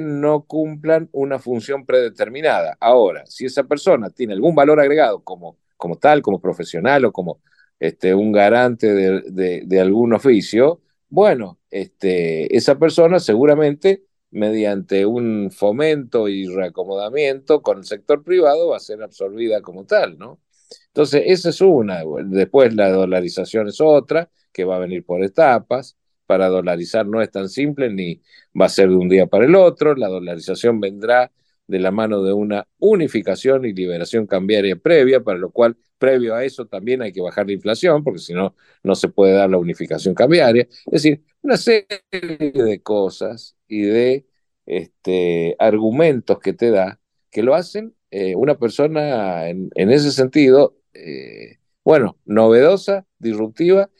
no 0.00 0.44
cumplan 0.44 1.08
una 1.12 1.38
función 1.38 1.84
predeterminada. 1.84 2.76
Ahora, 2.80 3.24
si 3.26 3.44
esa 3.46 3.64
persona 3.64 4.10
tiene 4.10 4.32
algún 4.32 4.54
valor 4.54 4.80
agregado 4.80 5.22
como 5.22 5.58
como 5.82 5.96
tal, 5.96 6.22
como 6.22 6.40
profesional 6.40 7.04
o 7.04 7.12
como 7.12 7.40
este, 7.80 8.14
un 8.14 8.30
garante 8.30 8.86
de, 8.94 9.80
algún 9.80 10.12
oficio, 10.12 10.80
bueno, 11.08 11.58
este, 11.72 12.56
esa 12.56 12.78
persona 12.78 13.18
seguramente 13.18 14.04
mediante 14.30 15.04
un 15.06 15.50
fomento 15.50 16.28
y 16.28 16.46
reacomodamiento 16.46 17.62
con 17.62 17.78
el 17.78 17.84
sector 17.84 18.22
privado 18.22 18.68
va 18.68 18.76
a 18.76 18.80
ser 18.80 19.02
absorbida 19.02 19.60
como 19.60 19.84
tal, 19.84 20.16
¿no? 20.18 20.40
Entonces, 20.86 21.24
esa 21.26 21.48
es 21.48 21.60
una. 21.60 22.02
Después 22.26 22.72
la 22.74 22.88
dolarización 22.88 23.66
es 23.66 23.80
otra, 23.80 24.30
que 24.52 24.64
va 24.64 24.76
a 24.76 24.78
venir 24.78 25.04
por 25.04 25.24
etapas. 25.24 25.96
Para 26.26 26.46
dolarizar 26.46 27.06
no 27.06 27.20
es 27.20 27.30
tan 27.32 27.48
simple 27.48 27.92
ni 27.92 28.22
va 28.58 28.66
a 28.66 28.68
ser 28.68 28.88
de 28.88 28.94
un 28.94 29.08
día 29.08 29.26
para 29.26 29.46
el 29.46 29.56
otro. 29.56 29.96
La 29.96 30.06
dolarización 30.06 30.80
vendrá 30.80 31.32
de 31.66 31.78
la 31.80 31.90
mano 31.90 32.22
de 32.22 32.32
una 32.32 32.66
unificación 32.78 33.64
y 33.64 33.72
liberación 33.72 34.26
cambiaria 34.26 34.76
previa, 34.76 35.22
para 35.22 35.38
lo 35.38 35.50
cual 35.50 35.76
previo 35.98 36.34
a 36.34 36.44
eso 36.44 36.66
también 36.66 37.02
hay 37.02 37.12
que 37.12 37.20
bajar 37.20 37.46
la 37.46 37.52
inflación, 37.52 38.02
porque 38.04 38.18
si 38.20 38.34
no, 38.34 38.54
no 38.82 38.94
se 38.94 39.08
puede 39.08 39.34
dar 39.34 39.50
la 39.50 39.58
unificación 39.58 40.14
cambiaria. 40.14 40.62
Es 40.86 40.92
decir, 41.02 41.22
una 41.42 41.56
serie 41.56 41.86
de 42.10 42.82
cosas 42.82 43.56
y 43.68 43.82
de 43.82 44.26
este, 44.66 45.56
argumentos 45.58 46.38
que 46.40 46.52
te 46.52 46.70
da 46.70 47.00
que 47.30 47.42
lo 47.42 47.54
hacen 47.54 47.94
eh, 48.10 48.36
una 48.36 48.58
persona 48.58 49.48
en, 49.48 49.70
ese 49.74 50.12
sentido, 50.12 50.76
eh, 50.92 51.58
bueno, 51.84 52.18
novedosa, 52.26 53.06
disruptiva 53.18 53.90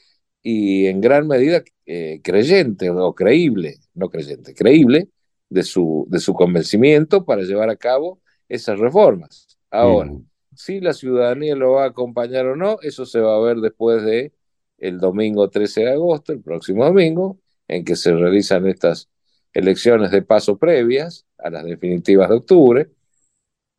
y 0.43 0.87
en 0.87 1.01
gran 1.01 1.27
medida 1.27 1.63
eh, 1.87 2.21
creyente 2.23 2.91
o 2.91 3.15
creíble, 3.15 3.79
no 3.95 4.11
creyente, 4.11 4.55
creíble 4.55 5.09
de 5.53 5.63
su, 5.63 6.07
de 6.09 6.19
su 6.19 6.35
convencimiento 6.35 7.25
para 7.25 7.43
llevar 7.43 7.69
a 7.69 7.77
cabo 7.77 8.21
esas 8.49 8.79
reformas. 8.79 9.59
Ahora, 9.71 10.13
si 10.55 10.81
la 10.81 10.93
ciudadanía 10.93 11.57
lo 11.57 11.73
va 11.73 11.85
a 11.85 11.89
acompañar 11.89 12.47
o 12.47 12.57
no, 12.57 12.79
eso 12.83 13.07
se 13.07 13.21
va 13.21 13.37
a 13.37 13.41
ver 13.41 13.59
después 13.59 14.03
de 14.03 14.33
el 14.79 14.99
domingo 14.99 15.49
13 15.49 15.83
de 15.83 15.93
agosto, 15.93 16.33
el 16.33 16.43
próximo 16.43 16.85
domingo, 16.85 17.39
en 17.69 17.85
que 17.85 17.97
se 17.97 18.15
realizan 18.15 18.67
estas 18.67 19.09
elecciones 19.53 20.11
de 20.11 20.23
paso 20.23 20.59
previas 20.59 21.27
a 21.39 21.51
las 21.51 21.65
definitivas 21.65 22.29
de 22.29 22.37
octubre. 22.37 22.91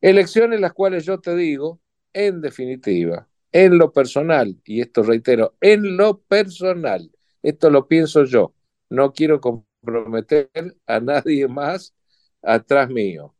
Elecciones 0.01 0.59
las 0.59 0.73
cuales 0.73 1.05
yo 1.05 1.19
te 1.19 1.36
digo, 1.36 1.79
en 2.13 2.41
definitiva, 2.41 3.27
en 3.51 3.77
lo 3.77 3.91
personal, 3.91 4.57
y 4.65 4.81
esto 4.81 5.03
reitero, 5.03 5.55
en 5.62 5.97
lo 5.97 6.19
personal, 6.21 7.12
esto 7.41 7.69
lo 7.69 7.88
pienso 7.88 8.23
yo, 8.23 8.53
no 8.89 9.13
quiero 9.13 9.41
comprometer 9.84 10.50
a 10.88 11.00
nadie 11.00 11.48
más 11.48 11.93
atrás 12.41 12.89
mío. 12.89 13.36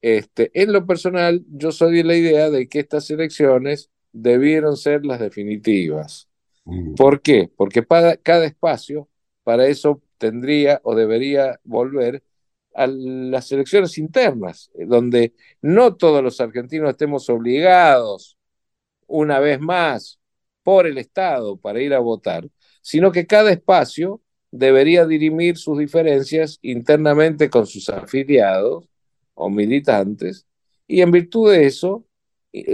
Este, 0.00 0.50
en 0.54 0.72
lo 0.72 0.86
personal, 0.86 1.44
yo 1.48 1.72
soy 1.72 1.96
de 1.96 2.04
la 2.04 2.16
idea 2.16 2.50
de 2.50 2.68
que 2.68 2.80
estas 2.80 3.10
elecciones 3.10 3.90
debieron 4.12 4.76
ser 4.76 5.04
las 5.04 5.20
definitivas. 5.20 6.28
¿Por 6.96 7.22
qué? 7.22 7.50
Porque 7.56 7.82
para, 7.82 8.16
cada 8.16 8.44
espacio 8.44 9.08
para 9.42 9.66
eso 9.66 10.02
tendría 10.18 10.80
o 10.84 10.94
debería 10.94 11.58
volver 11.64 12.22
a 12.74 12.86
las 12.86 13.50
elecciones 13.50 13.96
internas, 13.96 14.70
donde 14.74 15.34
no 15.62 15.96
todos 15.96 16.22
los 16.22 16.40
argentinos 16.40 16.90
estemos 16.90 17.28
obligados 17.30 18.36
una 19.06 19.40
vez 19.40 19.58
más 19.58 20.20
por 20.62 20.86
el 20.86 20.98
Estado 20.98 21.56
para 21.56 21.80
ir 21.80 21.94
a 21.94 21.98
votar, 21.98 22.46
sino 22.82 23.10
que 23.10 23.26
cada 23.26 23.50
espacio 23.50 24.20
debería 24.50 25.06
dirimir 25.06 25.56
sus 25.58 25.78
diferencias 25.78 26.58
internamente 26.62 27.50
con 27.50 27.66
sus 27.66 27.88
afiliados 27.88 28.88
o 29.34 29.50
militantes, 29.50 30.46
y 30.86 31.02
en 31.02 31.10
virtud 31.10 31.52
de 31.52 31.66
eso, 31.66 32.04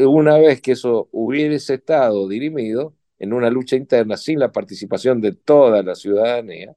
una 0.06 0.38
vez 0.38 0.60
que 0.62 0.72
eso 0.72 1.08
hubiese 1.12 1.74
estado 1.74 2.28
dirimido 2.28 2.94
en 3.18 3.32
una 3.32 3.50
lucha 3.50 3.76
interna 3.76 4.16
sin 4.16 4.38
la 4.38 4.52
participación 4.52 5.20
de 5.20 5.32
toda 5.32 5.82
la 5.82 5.94
ciudadanía, 5.94 6.74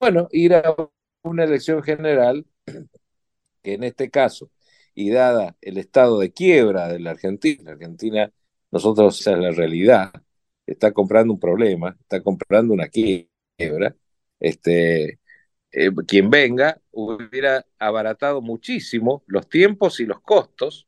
bueno, 0.00 0.28
ir 0.30 0.54
a 0.54 0.76
una 1.22 1.44
elección 1.44 1.82
general, 1.82 2.46
que 3.62 3.74
en 3.74 3.84
este 3.84 4.10
caso, 4.10 4.50
y 4.94 5.10
dada 5.10 5.56
el 5.60 5.78
estado 5.78 6.18
de 6.18 6.32
quiebra 6.32 6.88
de 6.88 7.00
la 7.00 7.12
Argentina, 7.12 7.62
la 7.64 7.72
Argentina, 7.72 8.32
nosotros, 8.70 9.20
esa 9.20 9.32
es 9.32 9.38
la 9.38 9.50
realidad, 9.52 10.12
está 10.66 10.92
comprando 10.92 11.32
un 11.32 11.40
problema, 11.40 11.96
está 12.00 12.22
comprando 12.22 12.74
una 12.74 12.88
quiebra, 12.88 13.28
este, 14.40 15.18
eh, 15.72 15.90
quien 16.06 16.30
venga 16.30 16.80
hubiera 16.92 17.66
abaratado 17.78 18.40
muchísimo 18.40 19.24
los 19.26 19.48
tiempos 19.48 20.00
y 20.00 20.06
los 20.06 20.20
costos, 20.20 20.86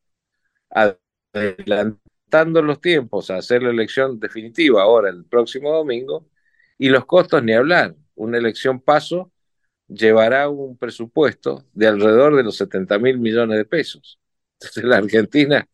adelantando 0.70 2.62
los 2.62 2.80
tiempos 2.80 3.30
a 3.30 3.36
hacer 3.38 3.62
la 3.62 3.70
elección 3.70 4.20
definitiva 4.20 4.82
ahora 4.82 5.10
el 5.10 5.24
próximo 5.24 5.72
domingo, 5.72 6.28
y 6.78 6.88
los 6.88 7.04
costos 7.06 7.42
ni 7.42 7.52
hablar. 7.52 7.94
Una 8.14 8.38
elección 8.38 8.80
paso 8.80 9.32
llevará 9.88 10.48
un 10.48 10.76
presupuesto 10.78 11.66
de 11.72 11.88
alrededor 11.88 12.36
de 12.36 12.44
los 12.44 12.56
70 12.56 12.98
mil 12.98 13.18
millones 13.18 13.58
de 13.58 13.64
pesos. 13.64 14.18
Entonces 14.54 14.84
la 14.84 14.98
Argentina 14.98 15.68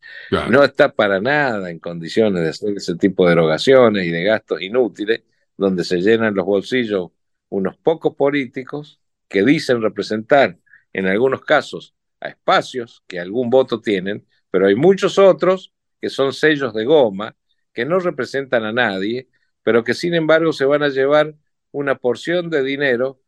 no 0.49 0.65
está 0.65 0.93
para 0.93 1.21
nada 1.21 1.71
en 1.71 1.79
condiciones 1.81 2.43
de 2.43 2.49
hacer 2.51 2.77
ese 2.77 2.95
tipo 2.97 3.27
de 3.27 3.33
erogaciones 3.33 4.07
y 4.07 4.11
de 4.11 4.25
gastos 4.25 4.63
inútiles, 4.63 5.23
donde 5.57 5.85
se 5.85 6.01
llenan 6.01 6.35
los 6.35 6.47
bolsillos 6.47 7.11
unos 7.49 7.77
pocos 7.77 8.15
políticos 8.15 9.01
que 9.29 9.45
dicen 9.45 9.83
representar 9.83 10.59
en 10.93 11.07
algunos 11.07 11.43
casos 11.43 11.95
a 12.21 12.29
espacios 12.29 13.03
que 13.07 13.21
algún 13.21 13.51
voto 13.51 13.81
tienen, 13.81 14.27
pero 14.51 14.67
hay 14.67 14.75
muchos 14.75 15.19
otros 15.19 15.73
que 16.01 16.11
son 16.11 16.33
sellos 16.33 16.75
de 16.75 16.85
goma, 16.85 17.37
que 17.73 17.85
no 17.85 17.99
representan 17.99 18.65
a 18.65 18.73
nadie, 18.73 19.29
pero 19.63 19.85
que 19.85 19.95
sin 19.95 20.15
embargo 20.15 20.53
se 20.53 20.65
van 20.65 20.83
a 20.83 20.89
llevar 20.89 21.35
una 21.73 21.97
porción 21.97 22.51
de 22.51 22.63
dinero 22.63 23.21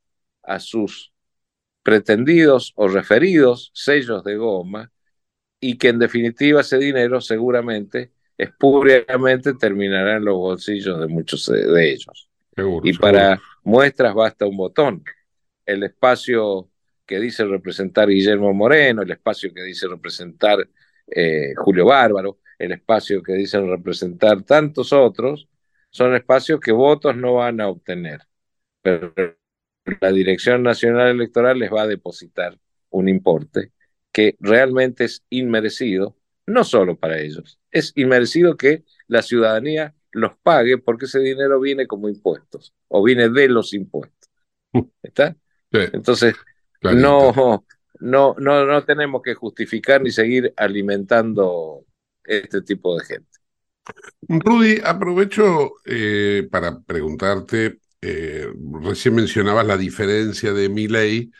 a 0.43 0.61
sus 0.61 1.12
pretendidos 1.83 2.73
o 2.77 2.88
referidos 2.88 3.71
sellos 3.75 4.25
de 4.25 4.37
goma 4.37 4.93
y 5.61 5.79
que 5.79 5.88
en 5.88 5.99
definitiva 5.99 6.61
ese 6.61 6.79
dinero 6.79 7.21
seguramente 7.21 8.12
espuriamente 8.38 9.55
terminará 9.55 10.16
en 10.16 10.24
los 10.24 10.37
bolsillos 10.37 11.01
de 11.01 11.09
muchos 11.09 11.44
de 11.46 11.92
ellos. 11.92 12.29
y 12.83 12.96
para 12.96 13.40
muestras 13.64 14.14
basta 14.14 14.46
un 14.46 14.57
botón. 14.57 15.05
El 15.66 15.83
espacio 15.83 16.70
que 17.05 17.18
dice 17.18 17.44
representar 17.44 18.09
Guillermo 18.09 18.53
Moreno, 18.55 19.03
el 19.03 19.11
espacio 19.11 19.53
que 19.53 19.62
dice 19.62 19.88
representar 19.88 20.59
eh, 21.07 21.55
Julio 21.57 21.87
Bárbaro, 21.87 22.38
el 22.59 22.72
espacio 22.72 23.22
que 23.22 23.33
dicen 23.33 23.68
representar 23.68 24.42
tantos 24.42 24.92
otros, 24.92 25.48
son 25.90 26.14
espacios 26.14 26.61
que 26.61 26.72
votos 26.72 27.16
no 27.16 27.35
van 27.35 27.61
a 27.61 27.68
obtener. 27.68 28.20
Pero 28.83 29.12
la 30.01 30.12
Dirección 30.12 30.62
Nacional 30.62 31.09
Electoral 31.09 31.59
les 31.59 31.72
va 31.72 31.83
a 31.83 31.87
depositar 31.87 32.59
un 32.90 33.09
importe 33.09 33.72
que 34.12 34.37
realmente 34.40 35.05
es 35.05 35.24
inmerecido, 35.31 36.16
no 36.49 36.65
solo 36.65 36.99
para 36.99 37.19
ellos, 37.19 37.61
es 37.71 37.93
inmerecido 37.95 38.57
que 38.57 38.85
la 39.07 39.23
ciudadanía 39.23 39.95
los 40.11 40.33
pague 40.43 40.79
porque 40.79 41.05
ese 41.05 41.21
dinero 41.21 41.61
viene 41.61 41.87
como 41.87 42.09
impuestos 42.09 42.75
o 42.89 43.03
viene 43.03 43.29
de 43.29 43.49
los 43.49 43.75
impuestos. 43.75 44.31
¿Está? 45.03 45.37
Entonces, 45.71 46.35
no, 46.81 47.63
no, 48.01 48.35
no, 48.39 48.65
no 48.67 48.85
tenemos 48.85 49.23
que 49.23 49.35
justificar 49.35 50.01
ni 50.03 50.11
seguir 50.11 50.55
alimentando 50.57 51.85
este 52.25 52.63
tipo 52.63 52.99
de 52.99 53.05
gente. 53.05 53.29
Rudy, 54.23 54.81
aprovecho 54.85 55.75
eh, 55.85 56.49
para 56.51 56.81
preguntarte, 56.81 57.81
eh, 58.01 58.49
recién 58.83 59.15
mencionabas 59.15 59.67
la 59.67 59.77
diferencia 59.77 60.53
de 60.53 60.69
mi 60.69 60.89
ley 60.89 61.31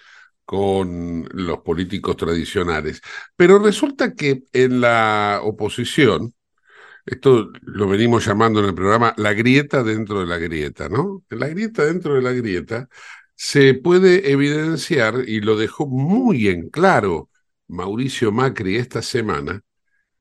con 0.49 1.29
los 1.35 1.59
políticos 1.59 2.17
tradicionales, 2.17 3.03
pero 3.37 3.59
resulta 3.59 4.15
que 4.15 4.45
en 4.55 4.81
la 4.81 5.41
oposición, 5.43 6.35
esto 7.05 7.51
lo 7.61 7.87
venimos 7.87 8.25
llamando 8.25 8.61
en 8.61 8.67
el 8.67 8.75
programa 8.75 9.13
la 9.19 9.35
grieta 9.35 9.83
dentro 9.83 10.21
de 10.21 10.27
la 10.27 10.39
grieta, 10.39 10.89
¿no? 10.89 11.23
La 11.29 11.49
grieta 11.49 11.85
dentro 11.85 12.15
de 12.15 12.23
la 12.23 12.33
grieta 12.33 12.89
se 13.35 13.75
puede 13.75 14.33
evidenciar, 14.33 15.25
y 15.27 15.43
lo 15.43 15.55
dejó 15.59 15.87
muy 15.87 16.49
en 16.49 16.71
claro 16.71 17.29
Mauricio 17.67 18.33
Macri 18.33 18.77
esta 18.77 19.03
semana, 19.03 19.61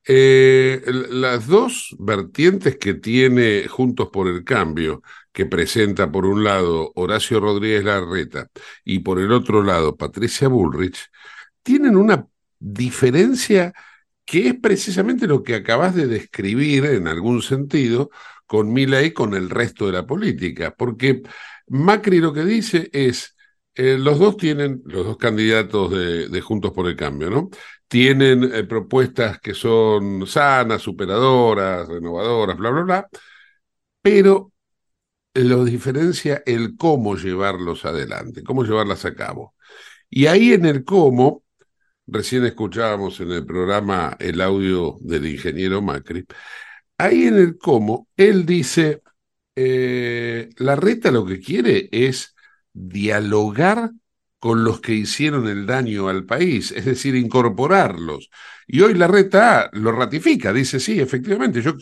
eh, 0.06 0.84
las 1.10 1.48
dos 1.48 1.96
vertientes 2.00 2.78
que 2.78 2.96
tiene 2.96 3.68
Juntos 3.70 4.10
por 4.12 4.28
el 4.28 4.44
Cambio, 4.44 5.02
que 5.38 5.46
presenta 5.46 6.12
por 6.12 6.26
un 6.26 6.44
lado 6.44 6.92
Horacio 6.96 7.40
Rodríguez 7.40 7.84
Larreta 7.84 8.50
y 8.84 9.00
por 9.00 9.20
el 9.20 9.32
otro 9.32 9.62
lado 9.62 9.96
Patricia 9.96 10.48
Bullrich, 10.48 11.12
tienen 11.62 11.96
una 11.96 12.28
diferencia 12.58 13.72
que 14.26 14.48
es 14.48 14.56
precisamente 14.60 15.28
lo 15.28 15.44
que 15.44 15.54
acabas 15.54 15.94
de 15.94 16.08
describir 16.08 16.86
en 16.86 17.08
algún 17.08 17.44
sentido 17.44 18.10
con 18.48 18.74
Mila 18.74 19.04
y 19.04 19.14
con 19.14 19.36
el 19.36 19.52
resto 19.52 19.86
de 19.86 19.92
la 19.94 20.08
política, 20.08 20.74
porque 20.76 21.22
Macri 21.68 22.20
lo 22.20 22.34
que 22.34 22.44
dice 22.44 22.90
es, 22.92 23.36
eh, 23.76 23.96
los 24.00 24.18
dos 24.18 24.38
tienen, 24.38 24.82
los 24.86 25.06
dos 25.06 25.18
candidatos 25.18 25.92
de, 25.92 26.42
Juntos 26.42 26.72
por 26.72 26.88
el 26.88 26.96
Cambio, 26.96 27.30
¿no? 27.30 27.50
Tienen 27.88 28.44
eh, 28.44 28.64
propuestas 28.64 29.40
que 29.40 29.54
son 29.54 30.26
sanas, 30.26 30.82
superadoras, 30.82 31.88
renovadoras, 31.88 32.58
bla, 32.58 32.72
bla, 32.72 32.82
bla, 32.82 33.08
pero 34.02 34.52
lo 35.46 35.66
diferencia 35.66 36.44
el 36.46 36.78
cómo 36.78 37.16
llevarlos 37.16 37.86
adelante, 37.86 38.44
cómo 38.44 38.64
llevarlas 38.64 39.06
a 39.06 39.16
cabo. 39.16 39.56
Y 40.10 40.28
ahí 40.28 40.54
en 40.54 40.66
el 40.66 40.84
cómo, 40.84 41.44
Recién 42.08 42.46
escuchábamos 42.46 43.20
en 43.20 43.32
el 43.32 43.46
programa 43.46 44.16
el 44.20 44.40
audio 44.40 44.98
del 45.02 45.26
ingeniero 45.26 45.82
Macri. 45.82 46.26
Ahí 46.98 47.26
en 47.26 47.36
el 47.36 47.58
cómo, 47.58 48.08
él 48.16 48.46
dice, 48.46 49.04
eh, 49.56 50.50
la 50.58 50.78
reta 50.78 51.12
lo 51.12 51.26
que 51.26 51.42
quiere 51.42 51.90
es 51.92 52.34
dialogar 52.72 53.92
con 54.48 54.64
los 54.64 54.80
que 54.80 54.94
hicieron 54.94 55.46
el 55.50 55.66
daño 55.66 56.08
al 56.08 56.24
país, 56.24 56.72
es 56.72 56.86
decir, 56.86 57.16
incorporarlos. 57.16 58.30
Y 58.66 58.80
hoy 58.80 58.94
la 58.94 59.06
reta 59.06 59.70
lo 59.74 59.92
ratifica, 59.92 60.54
dice, 60.54 60.80
sí, 60.80 61.02
efectivamente, 61.02 61.62
yo 61.62 61.74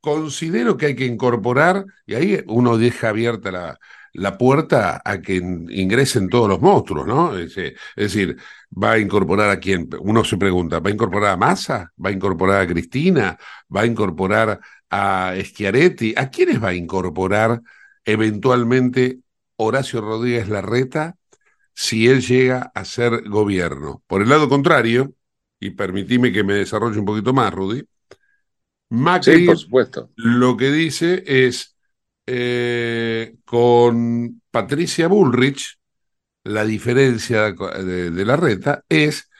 considero 0.00 0.74
que 0.78 0.86
hay 0.86 0.96
que 0.96 1.04
incorporar, 1.04 1.84
y 2.06 2.14
ahí 2.14 2.42
uno 2.46 2.78
deja 2.78 3.10
abierta 3.10 3.52
la, 3.52 3.78
la 4.14 4.38
puerta 4.38 5.02
a 5.04 5.20
que 5.20 5.34
ingresen 5.36 6.30
todos 6.30 6.48
los 6.48 6.62
monstruos, 6.62 7.06
¿no? 7.06 7.36
Es, 7.36 7.56
decir, 7.94 8.38
va 8.72 8.92
a 8.92 8.98
incorporar 8.98 9.50
a 9.50 9.60
quién, 9.60 9.90
uno 10.00 10.24
se 10.24 10.38
pregunta, 10.38 10.80
¿va 10.80 10.88
a 10.88 10.94
incorporar 10.94 11.32
a 11.32 11.36
Massa? 11.36 11.92
¿Va 12.02 12.08
a 12.08 12.12
incorporar 12.12 12.62
a 12.62 12.66
Cristina? 12.66 13.36
¿Va 13.74 13.82
a 13.82 13.86
incorporar 13.86 14.60
a 14.88 15.34
Schiaretti? 15.44 16.14
¿A 16.16 16.30
quiénes 16.30 16.62
va 16.64 16.68
a 16.68 16.74
incorporar 16.74 17.60
eventualmente 18.02 19.18
Horacio 19.56 20.00
Rodríguez 20.00 20.48
Larreta 20.48 21.16
si 21.74 22.08
él 22.08 22.22
llega 22.22 22.72
a 22.74 22.84
ser 22.84 23.28
gobierno? 23.28 24.02
Por 24.06 24.22
el 24.22 24.28
lado 24.28 24.48
contrario, 24.48 25.14
y 25.60 25.70
permitime 25.70 26.32
que 26.32 26.44
me 26.44 26.54
desarrolle 26.54 26.98
un 26.98 27.04
poquito 27.04 27.32
más, 27.32 27.52
Rudy, 27.52 27.84
Macri 28.90 29.46
por 29.46 29.58
supuesto. 29.58 30.10
lo 30.16 30.56
que 30.56 30.70
dice 30.70 31.24
es 31.26 31.76
eh, 32.26 33.36
con 33.44 34.40
Patricia 34.50 35.08
Bullrich, 35.08 35.78
la 36.44 36.64
diferencia 36.64 37.52
de, 37.52 38.24
la 38.24 38.36
reta 38.36 38.84
es 38.88 39.30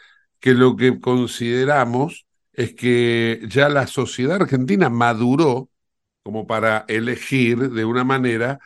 que 0.41 0.55
lo 0.55 0.77
que 0.77 1.01
consideramos 1.01 2.27
es 2.53 2.75
que 2.75 3.43
ya 3.49 3.69
la 3.69 3.87
sociedad 3.87 4.41
argentina 4.41 4.89
maduró 4.89 5.69
como 6.23 6.47
para 6.47 6.85
elegir 6.89 7.71
de 7.71 7.85
una 7.85 8.05
manera 8.05 8.59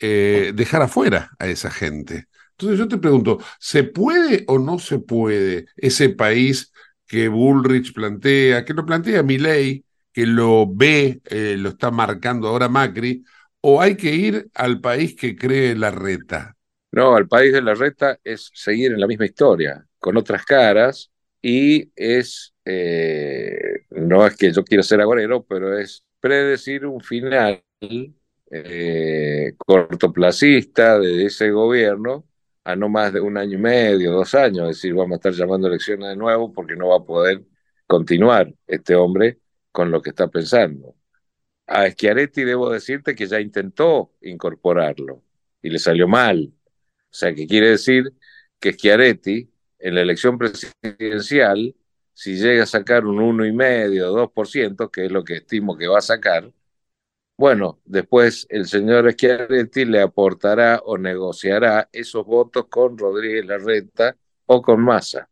eh, 0.00 0.52
dejar 0.54 0.82
afuera 0.82 1.30
a 1.38 1.46
esa 1.46 1.70
gente. 1.70 2.26
Entonces 2.58 2.78
yo 2.78 2.88
te 2.88 2.96
pregunto, 2.98 3.38
¿se 3.58 3.84
puede 3.84 4.44
o 4.48 4.58
no 4.58 4.78
se 4.78 4.98
puede 4.98 5.66
ese 5.76 6.08
país 6.08 6.72
que 7.06 7.28
Bullrich 7.28 7.92
plantea, 7.92 8.64
que 8.64 8.72
lo 8.74 8.86
plantea 8.86 9.22
ley 9.22 9.84
que 10.12 10.24
lo 10.24 10.66
ve, 10.66 11.20
eh, 11.26 11.56
lo 11.58 11.68
está 11.70 11.90
marcando 11.90 12.48
ahora 12.48 12.70
Macri, 12.70 13.22
¿O 13.60 13.82
hay 13.82 13.96
que 13.96 14.14
ir 14.14 14.48
al 14.54 14.80
país 14.80 15.16
que 15.16 15.36
cree 15.36 15.74
la 15.74 15.90
reta? 15.90 16.56
No, 16.92 17.16
al 17.16 17.26
país 17.26 17.52
de 17.52 17.60
la 17.60 17.74
reta 17.74 18.18
es 18.22 18.50
seguir 18.54 18.92
en 18.92 19.00
la 19.00 19.08
misma 19.08 19.26
historia, 19.26 19.84
con 19.98 20.16
otras 20.16 20.44
caras, 20.44 21.10
y 21.42 21.90
es, 21.96 22.54
eh, 22.64 23.58
no 23.90 24.26
es 24.26 24.36
que 24.36 24.52
yo 24.52 24.64
quiera 24.64 24.82
ser 24.84 25.00
agorero, 25.00 25.44
pero 25.44 25.76
es 25.76 26.04
predecir 26.20 26.86
un 26.86 27.00
final 27.00 27.62
eh, 28.50 29.52
cortoplacista 29.58 30.98
de 30.98 31.26
ese 31.26 31.50
gobierno 31.50 32.24
a 32.66 32.74
no 32.74 32.88
más 32.88 33.12
de 33.12 33.20
un 33.20 33.38
año 33.38 33.54
y 33.58 33.60
medio, 33.60 34.10
dos 34.10 34.34
años, 34.34 34.66
decir, 34.66 34.92
vamos 34.92 35.12
a 35.12 35.14
estar 35.16 35.32
llamando 35.32 35.68
elecciones 35.68 36.08
de 36.08 36.16
nuevo 36.16 36.52
porque 36.52 36.74
no 36.74 36.88
va 36.88 36.96
a 36.96 37.04
poder 37.04 37.44
continuar 37.86 38.52
este 38.66 38.96
hombre 38.96 39.38
con 39.70 39.92
lo 39.92 40.02
que 40.02 40.10
está 40.10 40.26
pensando. 40.26 40.96
A 41.68 41.88
Schiaretti 41.88 42.42
debo 42.42 42.70
decirte 42.70 43.14
que 43.14 43.28
ya 43.28 43.40
intentó 43.40 44.14
incorporarlo 44.22 45.22
y 45.62 45.70
le 45.70 45.78
salió 45.78 46.08
mal. 46.08 46.52
O 46.54 47.14
sea, 47.14 47.32
que 47.32 47.46
quiere 47.46 47.70
decir 47.70 48.12
que 48.58 48.72
Schiaretti 48.72 49.48
en 49.78 49.94
la 49.94 50.00
elección 50.00 50.36
presidencial, 50.36 51.72
si 52.14 52.34
llega 52.34 52.64
a 52.64 52.66
sacar 52.66 53.06
un 53.06 53.18
1,5 53.18 54.02
o 54.06 54.32
2%, 54.34 54.90
que 54.90 55.06
es 55.06 55.12
lo 55.12 55.22
que 55.22 55.36
estimo 55.36 55.76
que 55.76 55.86
va 55.86 55.98
a 55.98 56.02
sacar, 56.02 56.52
bueno, 57.36 57.80
después 57.84 58.46
el 58.48 58.66
señor 58.66 59.10
Schiaretti 59.12 59.84
le 59.84 60.00
aportará 60.00 60.80
o 60.84 60.96
negociará 60.96 61.88
esos 61.92 62.24
votos 62.24 62.66
con 62.68 62.96
Rodríguez 62.96 63.44
Larreta 63.46 64.16
o 64.46 64.62
con 64.62 64.82
Massa. 64.82 65.28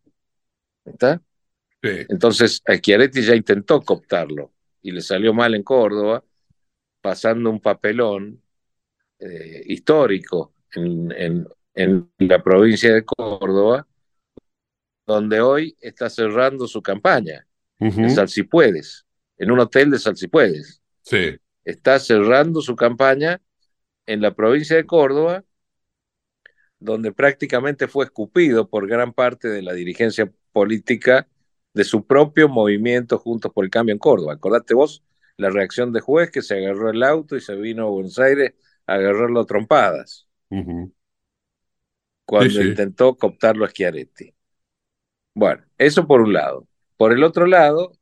¿Está? 0.85 1.21
Entonces, 1.83 2.63
Schiaretti 2.67 3.23
ya 3.23 3.35
intentó 3.35 3.81
cooptarlo 3.81 4.53
y 4.83 4.91
le 4.91 5.01
salió 5.01 5.33
mal 5.33 5.55
en 5.55 5.63
Córdoba, 5.63 6.23
pasando 7.01 7.51
un 7.51 7.61
papelón 7.61 8.41
eh, 9.19 9.63
histórico 9.67 10.55
en, 10.75 11.47
en 11.75 12.11
la 12.19 12.43
provincia 12.43 12.93
de 12.93 13.05
Córdoba, 13.05 13.87
donde 15.07 15.41
hoy 15.41 15.77
está 15.81 16.09
cerrando 16.09 16.67
su 16.67 16.83
campaña, 16.83 17.47
en 17.79 18.11
Salsipuedes, 18.11 19.05
en 19.37 19.51
un 19.51 19.61
hotel 19.61 19.91
de 19.91 19.99
Salsipuedes. 19.99 20.81
Sí. 21.03 21.37
Está 21.65 21.99
cerrando 21.99 22.61
su 22.61 22.77
campaña 22.77 23.41
en 24.07 24.21
la 24.21 24.35
provincia 24.35 24.77
de 24.77 24.87
Córdoba, 24.87 25.45
donde 26.79 27.13
prácticamente 27.13 27.89
fue 27.89 28.05
escupido 28.05 28.69
por 28.69 28.87
gran 28.87 29.13
parte 29.13 29.49
de 29.49 29.63
la 29.63 29.73
dirigencia 29.73 30.31
política 30.53 31.29
de 31.73 31.85
su 31.85 32.07
propio 32.07 32.49
movimiento 32.49 33.19
Juntos 33.19 33.53
por 33.53 33.65
el 33.65 33.71
Cambio 33.71 33.95
en 33.95 33.99
Córdoba. 33.99 34.35
Acordate 34.35 34.75
vos 34.75 35.03
la 35.37 35.51
reacción 35.51 35.93
de 35.93 36.01
juez 36.01 36.31
que 36.31 36.43
se 36.43 36.57
agarró 36.57 36.91
el 36.91 37.03
auto 37.03 37.37
y 37.37 37.41
se 37.41 37.57
vino 37.57 37.87
a 37.87 37.91
Buenos 37.91 38.19
Aires 38.19 38.55
a 38.87 38.95
agarrarlo 38.95 39.41
a 39.41 39.47
trompadas. 39.47 40.29
Cuando 42.25 42.63
intentó 42.63 43.17
cooptarlo 43.17 43.65
a 43.65 43.69
Schiaretti. 43.69 44.35
Bueno, 45.35 45.65
eso 45.79 46.07
por 46.07 46.21
un 46.21 46.33
lado. 46.33 46.69
Por 46.97 47.13
el 47.13 47.25
otro 47.25 47.47
lado, 47.47 47.93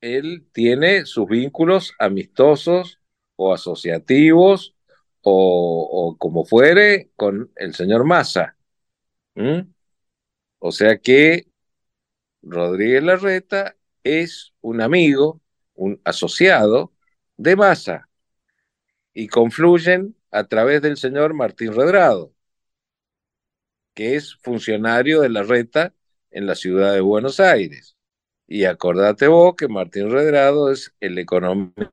él 0.00 0.46
tiene 0.52 1.06
sus 1.06 1.26
vínculos 1.26 1.94
amistosos 1.98 3.00
o 3.36 3.52
asociativos 3.52 4.74
o, 5.22 6.16
como 6.18 6.44
fuere 6.44 7.10
con 7.16 7.50
el 7.56 7.74
señor 7.74 8.04
Massa. 8.04 8.56
O 10.58 10.72
sea 10.72 10.98
que 10.98 11.46
Rodríguez 12.42 13.02
Larreta 13.02 13.76
es 14.02 14.52
un 14.60 14.80
amigo, 14.80 15.40
un 15.74 16.00
asociado 16.04 16.92
de 17.36 17.56
Massa 17.56 18.08
y 19.12 19.28
confluyen 19.28 20.16
a 20.30 20.44
través 20.44 20.82
del 20.82 20.96
señor 20.96 21.34
Martín 21.34 21.74
Redrado, 21.74 22.32
que 23.94 24.16
es 24.16 24.34
funcionario 24.36 25.20
de 25.20 25.30
Larreta 25.30 25.94
en 26.30 26.46
la 26.46 26.54
ciudad 26.54 26.92
de 26.92 27.00
Buenos 27.00 27.40
Aires. 27.40 27.96
Y 28.46 28.64
acordate 28.64 29.28
vos 29.28 29.54
que 29.56 29.68
Martín 29.68 30.10
Redrado 30.10 30.70
es 30.70 30.92
el 31.00 31.18
economista 31.18 31.90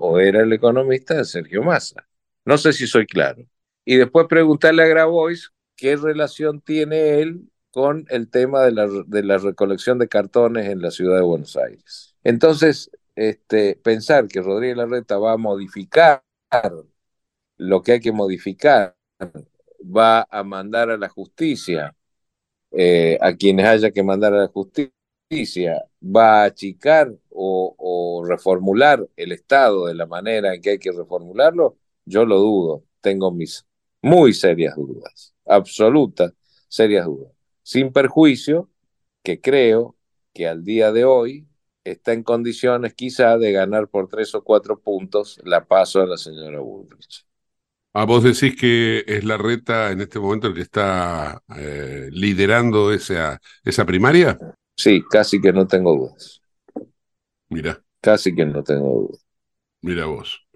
o 0.00 0.18
era 0.18 0.42
el 0.42 0.52
economista 0.52 1.14
de 1.14 1.24
Sergio 1.24 1.62
Massa. 1.62 2.06
No 2.44 2.58
sé 2.58 2.72
si 2.72 2.86
soy 2.86 3.06
claro. 3.06 3.44
Y 3.84 3.96
después 3.96 4.26
preguntarle 4.28 4.82
a 4.82 4.86
Grabois 4.86 5.52
qué 5.76 5.96
relación 5.96 6.60
tiene 6.60 7.20
él 7.20 7.50
con 7.70 8.06
el 8.10 8.30
tema 8.30 8.62
de 8.62 8.72
la, 8.72 8.86
de 9.06 9.22
la 9.22 9.38
recolección 9.38 9.98
de 9.98 10.08
cartones 10.08 10.68
en 10.68 10.80
la 10.80 10.90
ciudad 10.90 11.16
de 11.16 11.22
Buenos 11.22 11.56
Aires. 11.56 12.14
Entonces, 12.22 12.90
este, 13.16 13.76
pensar 13.76 14.28
que 14.28 14.40
Rodríguez 14.40 14.76
Larreta 14.76 15.18
va 15.18 15.32
a 15.32 15.36
modificar 15.36 16.22
lo 17.56 17.82
que 17.82 17.92
hay 17.92 18.00
que 18.00 18.12
modificar, 18.12 18.96
va 19.80 20.26
a 20.30 20.42
mandar 20.44 20.90
a 20.90 20.96
la 20.96 21.08
justicia 21.08 21.94
eh, 22.70 23.18
a 23.20 23.34
quienes 23.34 23.66
haya 23.66 23.90
que 23.90 24.02
mandar 24.02 24.34
a 24.34 24.38
la 24.38 24.48
justicia, 24.48 25.84
va 26.04 26.42
a 26.42 26.44
achicar 26.46 27.12
o, 27.30 28.24
reformular 28.26 29.06
el 29.16 29.32
Estado 29.32 29.86
de 29.86 29.94
la 29.94 30.06
manera 30.06 30.54
en 30.54 30.62
que 30.62 30.70
hay 30.70 30.78
que 30.78 30.92
reformularlo, 30.92 31.76
yo 32.04 32.24
lo 32.24 32.38
dudo. 32.38 32.84
Tengo 33.00 33.30
mis 33.30 33.66
muy 34.00 34.32
serias 34.32 34.76
dudas, 34.76 35.34
absolutas 35.46 36.32
serias 36.68 37.06
dudas. 37.06 37.32
Sin 37.62 37.92
perjuicio 37.92 38.70
que 39.22 39.40
creo 39.40 39.96
que 40.32 40.48
al 40.48 40.64
día 40.64 40.92
de 40.92 41.04
hoy 41.04 41.46
está 41.84 42.12
en 42.12 42.22
condiciones 42.22 42.94
quizá 42.94 43.36
de 43.36 43.52
ganar 43.52 43.88
por 43.88 44.08
tres 44.08 44.34
o 44.34 44.42
cuatro 44.42 44.80
puntos 44.80 45.38
la 45.44 45.64
paso 45.66 46.00
a 46.00 46.06
la 46.06 46.16
señora 46.16 46.60
Bullrich. 46.60 47.26
Ah, 47.92 48.06
vos 48.06 48.24
decís 48.24 48.56
que 48.58 49.04
es 49.06 49.24
la 49.24 49.36
reta 49.36 49.92
en 49.92 50.00
este 50.00 50.18
momento 50.18 50.48
el 50.48 50.54
que 50.54 50.62
está 50.62 51.42
eh, 51.56 52.08
liderando 52.10 52.92
esa, 52.92 53.40
esa 53.62 53.84
primaria. 53.84 54.36
Sí, 54.76 55.02
casi 55.08 55.40
que 55.40 55.52
no 55.52 55.66
tengo 55.66 55.94
dudas. 55.96 56.42
Mira. 57.48 57.82
Casi 58.00 58.34
que 58.34 58.44
no 58.44 58.62
tengo 58.62 59.08
dudas. 59.08 59.24
Mira 59.82 60.06
vos. 60.06 60.46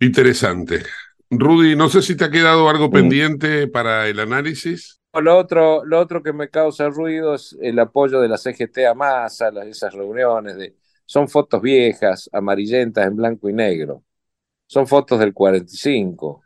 Interesante. 0.00 0.82
Rudy, 1.30 1.76
no 1.76 1.88
sé 1.88 2.02
si 2.02 2.16
te 2.16 2.24
ha 2.24 2.30
quedado 2.30 2.68
algo 2.68 2.88
mm. 2.88 2.92
pendiente 2.92 3.68
para 3.68 4.08
el 4.08 4.18
análisis. 4.20 5.00
Lo 5.12 5.36
otro, 5.36 5.84
lo 5.84 5.98
otro 5.98 6.22
que 6.22 6.32
me 6.32 6.48
causa 6.48 6.88
ruido 6.90 7.34
es 7.34 7.56
el 7.60 7.78
apoyo 7.78 8.20
de 8.20 8.28
la 8.28 8.38
CGT 8.38 8.86
a 8.86 8.94
Massa, 8.94 9.48
esas 9.66 9.92
reuniones. 9.92 10.56
De, 10.56 10.76
son 11.04 11.28
fotos 11.28 11.60
viejas, 11.60 12.28
amarillentas, 12.32 13.06
en 13.06 13.16
blanco 13.16 13.48
y 13.48 13.52
negro 13.52 14.04
son 14.68 14.86
fotos 14.86 15.18
del 15.18 15.34
45. 15.34 16.42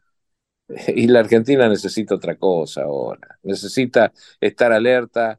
Y 0.96 1.06
la 1.08 1.20
Argentina 1.20 1.68
necesita 1.68 2.14
otra 2.14 2.36
cosa 2.36 2.82
ahora. 2.84 3.38
Necesita 3.42 4.12
estar 4.40 4.72
alerta 4.72 5.38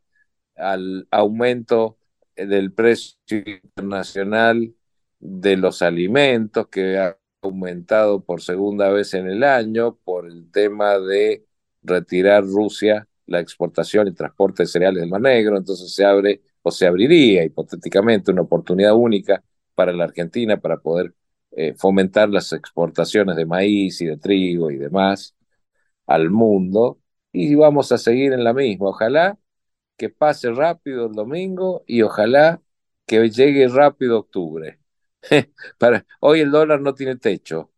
al 0.55 1.07
aumento 1.11 1.97
del 2.35 2.73
precio 2.73 3.17
internacional 3.29 4.73
de 5.19 5.57
los 5.57 5.81
alimentos 5.81 6.67
que 6.67 6.97
ha 6.97 7.17
aumentado 7.41 8.23
por 8.23 8.41
segunda 8.41 8.89
vez 8.89 9.13
en 9.13 9.27
el 9.27 9.43
año 9.43 9.97
por 10.03 10.27
el 10.27 10.49
tema 10.51 10.99
de 10.99 11.45
retirar 11.81 12.43
Rusia 12.43 13.07
la 13.25 13.39
exportación 13.39 14.07
y 14.07 14.13
transporte 14.13 14.63
de 14.63 14.67
cereales 14.67 15.01
del 15.01 15.09
Mar 15.09 15.21
Negro, 15.21 15.57
entonces 15.57 15.93
se 15.93 16.05
abre 16.05 16.41
o 16.61 16.71
se 16.71 16.87
abriría 16.87 17.43
hipotéticamente 17.43 18.31
una 18.31 18.41
oportunidad 18.41 18.95
única 18.95 19.43
para 19.75 19.93
la 19.93 20.05
Argentina 20.05 20.57
para 20.57 20.77
poder 20.77 21.13
eh, 21.51 21.73
fomentar 21.77 22.29
las 22.29 22.51
exportaciones 22.53 23.35
de 23.35 23.45
maíz 23.45 24.01
y 24.01 24.05
de 24.07 24.17
trigo 24.17 24.71
y 24.71 24.77
demás 24.77 25.35
al 26.07 26.29
mundo 26.29 26.99
y 27.31 27.55
vamos 27.55 27.91
a 27.91 27.97
seguir 27.97 28.33
en 28.33 28.43
la 28.43 28.53
misma. 28.53 28.89
Ojalá 28.89 29.37
que 29.97 30.09
pase 30.09 30.51
rápido 30.51 31.07
el 31.07 31.13
domingo 31.13 31.83
y 31.87 32.01
ojalá 32.01 32.61
que 33.05 33.29
llegue 33.29 33.67
rápido 33.67 34.19
octubre. 34.19 34.79
hoy 36.19 36.39
el 36.41 36.51
dólar 36.51 36.81
no 36.81 36.93
tiene 36.95 37.15
techo. 37.15 37.71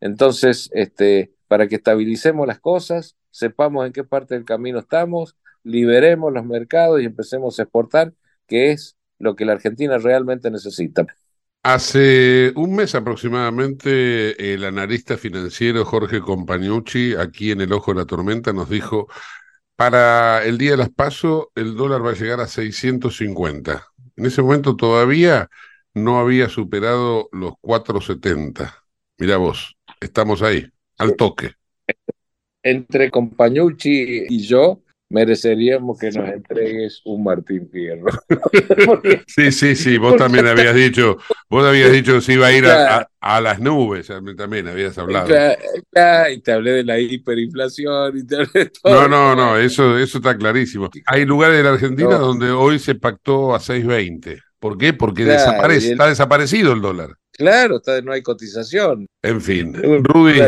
Entonces, 0.00 0.70
este, 0.72 1.32
para 1.48 1.68
que 1.68 1.76
estabilicemos 1.76 2.46
las 2.46 2.60
cosas, 2.60 3.16
sepamos 3.30 3.86
en 3.86 3.92
qué 3.92 4.04
parte 4.04 4.34
del 4.34 4.44
camino 4.44 4.78
estamos, 4.78 5.36
liberemos 5.62 6.32
los 6.32 6.44
mercados 6.44 7.00
y 7.00 7.04
empecemos 7.04 7.58
a 7.58 7.62
exportar, 7.62 8.12
que 8.46 8.72
es 8.72 8.96
lo 9.18 9.36
que 9.36 9.44
la 9.44 9.52
Argentina 9.52 9.98
realmente 9.98 10.50
necesita. 10.50 11.06
Hace 11.62 12.52
un 12.56 12.74
mes 12.74 12.96
aproximadamente, 12.96 14.52
el 14.52 14.64
analista 14.64 15.16
financiero 15.16 15.84
Jorge 15.84 16.20
Compañucci, 16.20 17.14
aquí 17.14 17.52
en 17.52 17.60
el 17.60 17.72
Ojo 17.72 17.94
de 17.94 18.00
la 18.00 18.06
Tormenta, 18.06 18.52
nos 18.52 18.68
dijo, 18.68 19.06
para 19.82 20.44
el 20.44 20.58
día 20.58 20.70
de 20.70 20.76
las 20.76 20.90
PASO, 20.90 21.50
el 21.56 21.74
dólar 21.74 22.06
va 22.06 22.10
a 22.10 22.14
llegar 22.14 22.38
a 22.38 22.46
650. 22.46 23.84
En 24.14 24.26
ese 24.26 24.40
momento 24.40 24.76
todavía 24.76 25.50
no 25.92 26.20
había 26.20 26.48
superado 26.48 27.28
los 27.32 27.54
470. 27.60 28.72
Mira 29.18 29.38
vos, 29.38 29.76
estamos 30.00 30.40
ahí, 30.42 30.70
al 30.98 31.16
toque. 31.16 31.54
Entre 32.62 33.10
Compañucci 33.10 34.26
y 34.28 34.46
yo, 34.46 34.82
mereceríamos 35.12 35.98
que 35.98 36.10
nos 36.10 36.28
entregues 36.28 37.02
un 37.04 37.22
Martín 37.22 37.68
Fierro. 37.70 38.10
sí, 39.26 39.52
sí, 39.52 39.76
sí, 39.76 39.98
vos 39.98 40.16
también 40.16 40.46
habías 40.46 40.74
dicho, 40.74 41.18
vos 41.50 41.64
habías 41.64 41.92
dicho 41.92 42.14
que 42.14 42.20
se 42.22 42.32
iba 42.32 42.46
a 42.46 42.52
ir 42.52 42.64
a, 42.66 43.40
las 43.40 43.60
nubes, 43.60 44.10
también 44.36 44.66
habías 44.68 44.96
hablado. 44.98 45.28
y 46.32 46.40
te 46.40 46.52
hablé 46.52 46.72
de 46.72 46.84
la 46.84 46.98
hiperinflación 46.98 48.18
y 48.18 48.26
te 48.26 48.36
hablé 48.36 48.50
de 48.54 48.70
todo. 48.82 48.92
No, 49.02 49.08
no, 49.08 49.36
no, 49.36 49.56
eso, 49.58 49.98
eso 49.98 50.18
está 50.18 50.36
clarísimo. 50.36 50.90
Hay 51.06 51.26
lugares 51.26 51.58
de 51.58 51.62
la 51.62 51.70
Argentina 51.70 52.16
donde 52.16 52.50
hoy 52.50 52.78
se 52.78 52.94
pactó 52.94 53.54
a 53.54 53.58
6.20. 53.58 54.40
¿Por 54.58 54.78
qué? 54.78 54.92
Porque 54.92 55.24
desaparece, 55.24 55.92
está 55.92 56.06
desaparecido 56.06 56.72
el 56.72 56.80
dólar. 56.80 57.10
Claro, 57.32 57.76
está, 57.76 58.00
no 58.00 58.12
hay 58.12 58.22
cotización. 58.22 59.06
En 59.22 59.40
fin, 59.40 59.74
Rudy, 59.74 60.40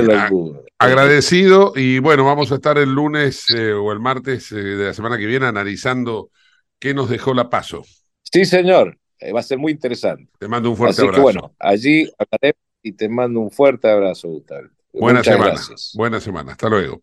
agradecido 0.79 1.73
y 1.77 1.99
bueno, 1.99 2.25
vamos 2.25 2.53
a 2.53 2.57
estar 2.57 2.79
el 2.79 2.93
lunes 2.93 3.51
eh, 3.51 3.73
o 3.73 3.93
el 3.93 4.01
martes 4.01 4.53
eh, 4.53 4.57
de 4.57 4.87
la 4.87 4.95
semana 4.95 5.19
que 5.19 5.27
viene 5.27 5.47
analizando 5.47 6.31
qué 6.79 6.95
nos 6.95 7.09
dejó 7.09 7.35
la 7.35 7.49
paso. 7.49 7.83
Sí, 8.23 8.45
señor, 8.45 8.99
eh, 9.19 9.33
va 9.33 9.41
a 9.41 9.45
ser 9.45 9.59
muy 9.59 9.73
interesante. 9.73 10.31
Te 10.39 10.49
mando 10.49 10.71
un 10.71 10.77
fuerte 10.77 11.03
abrazo. 11.03 11.23
bueno, 11.23 11.55
allí 11.59 12.11
hablaré 12.19 12.57
y 12.83 12.93
te 12.93 13.09
mando 13.09 13.41
un 13.41 13.51
fuerte 13.51 13.91
abrazo, 13.91 14.29
Gustavo. 14.29 14.69
Buena 14.93 15.25
semana. 15.25 15.61
Buena 15.95 16.21
semana. 16.21 16.53
Hasta 16.53 16.69
luego. 16.69 17.03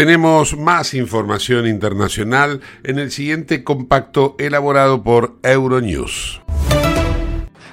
Tenemos 0.00 0.56
más 0.56 0.94
información 0.94 1.66
internacional 1.66 2.62
en 2.84 2.98
el 2.98 3.10
siguiente 3.10 3.64
compacto 3.64 4.34
elaborado 4.38 5.02
por 5.02 5.38
Euronews 5.42 6.39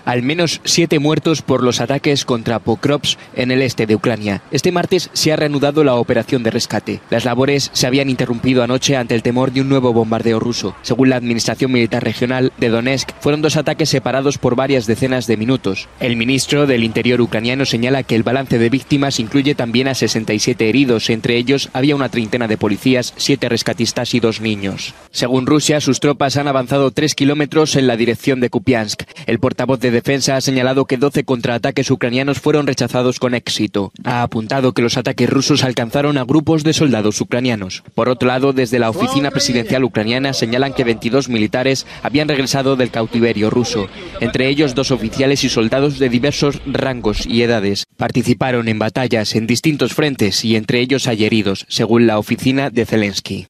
al 0.08 0.24
menos 0.24 0.62
siete 0.64 0.99
muertos 0.99 1.41
por 1.41 1.62
los 1.62 1.82
ataques 1.82 2.24
contra 2.24 2.60
Pokrovsk 2.60 3.20
en 3.36 3.51
el 3.51 3.62
este 3.62 3.86
de 3.86 3.93
Ucrania. 3.95 4.41
Este 4.51 4.72
martes 4.72 5.10
se 5.12 5.34
ha 5.34 5.36
reanudado 5.36 5.84
la 5.84 5.95
operación 5.95 6.43
de 6.43 6.49
rescate. 6.49 7.01
Las 7.10 7.26
labores 7.26 7.70
se 7.74 7.88
habían 7.88 8.10
interrumpido 8.10 8.64
anoche 8.64 8.95
ante 8.95 9.16
el 9.16 9.22
temor 9.22 9.51
de 9.51 9.60
un 9.60 9.68
nuevo 9.68 9.91
bombardeo 9.91 10.39
ruso. 10.39 10.74
Según 10.82 11.10
la 11.10 11.18
Administración 11.18 11.74
Militar 11.74 12.05
Regional 12.05 12.53
de 12.58 12.70
Donetsk, 12.70 13.10
fueron 13.20 13.41
dos 13.41 13.58
ataques 13.58 13.89
separados 13.89 14.38
por 14.38 14.55
varias 14.55 14.88
decenas 14.88 15.28
de 15.28 15.36
minutos. 15.36 15.89
El 15.99 16.16
ministro 16.16 16.68
del 16.68 16.86
Interior 16.86 17.20
ucraniano 17.20 17.66
señala 17.66 18.03
que 18.03 18.16
el 18.16 18.24
balance 18.24 18.60
de 18.60 18.70
víctimas 18.70 19.20
incluye 19.20 19.55
también 19.55 19.89
a 19.89 19.93
67 19.93 20.70
heridos. 20.70 21.10
Entre 21.10 21.36
ellos 21.36 21.68
había 21.74 21.97
una 21.97 22.08
treintena 22.08 22.47
de 22.47 22.55
policías, 22.55 23.14
siete 23.18 23.49
rescatistas 23.49 24.14
y 24.14 24.22
dos 24.22 24.39
niños. 24.39 24.93
Según 25.12 25.45
Rusia, 25.45 25.82
sus 25.82 25.99
tropas 25.99 26.38
han 26.38 26.47
avanzado 26.47 26.91
tres 26.91 27.14
kilómetros 27.14 27.76
en 27.76 27.88
la 27.88 27.97
dirección 27.97 28.39
de 28.39 28.49
Kupiansk. 28.49 29.03
El 29.26 29.39
portavoz 29.39 29.82
de 29.82 29.97
Defensa 29.98 30.36
ha 30.36 30.41
señalado 30.41 30.86
que 30.86 30.98
12 30.98 31.24
contraataques 31.24 31.89
ucranianos 31.89 32.39
fueron 32.39 32.68
rechazados 32.68 33.18
con 33.18 33.34
éxito. 33.34 33.91
Ha 34.04 34.22
apuntado 34.22 34.72
que 34.74 34.84
los 34.84 34.95
ataques 34.95 35.28
rusos 35.28 35.64
alcanzaron 35.64 36.20
a 36.20 36.24
grupos 36.24 36.64
de 36.64 36.74
soldados 36.74 37.20
ucranianos. 37.20 37.84
Por 37.95 38.08
otro 38.08 38.28
lado, 38.28 38.54
desde 38.54 38.78
la 38.78 38.91
oficina 38.91 39.32
presidencial 39.32 39.84
ucraniana 39.84 40.34
señalan 40.34 40.74
que 40.74 40.84
22 40.84 41.30
militares 41.30 41.88
habían 42.04 42.28
regresado 42.28 42.76
del 42.76 42.91
cautiverio 42.91 43.50
ruso, 43.50 43.88
entre 44.20 44.50
ellos 44.50 44.76
dos 44.76 44.91
oficiales 44.91 45.43
y 45.43 45.50
soldados 45.50 45.98
de 45.98 46.10
diversos 46.10 46.62
rangos 46.68 47.26
y 47.26 47.41
edades. 47.41 47.86
Participaron 47.98 48.68
en 48.68 48.78
batallas 48.78 49.34
en 49.34 49.48
distintos 49.48 49.95
frentes 49.95 50.45
y 50.45 50.58
entre 50.58 50.80
ellos 50.80 51.08
hay 51.08 51.26
heridos, 51.26 51.66
según 51.70 52.06
la 52.06 52.20
oficina 52.20 52.70
de 52.70 52.86
Zelensky. 52.86 53.48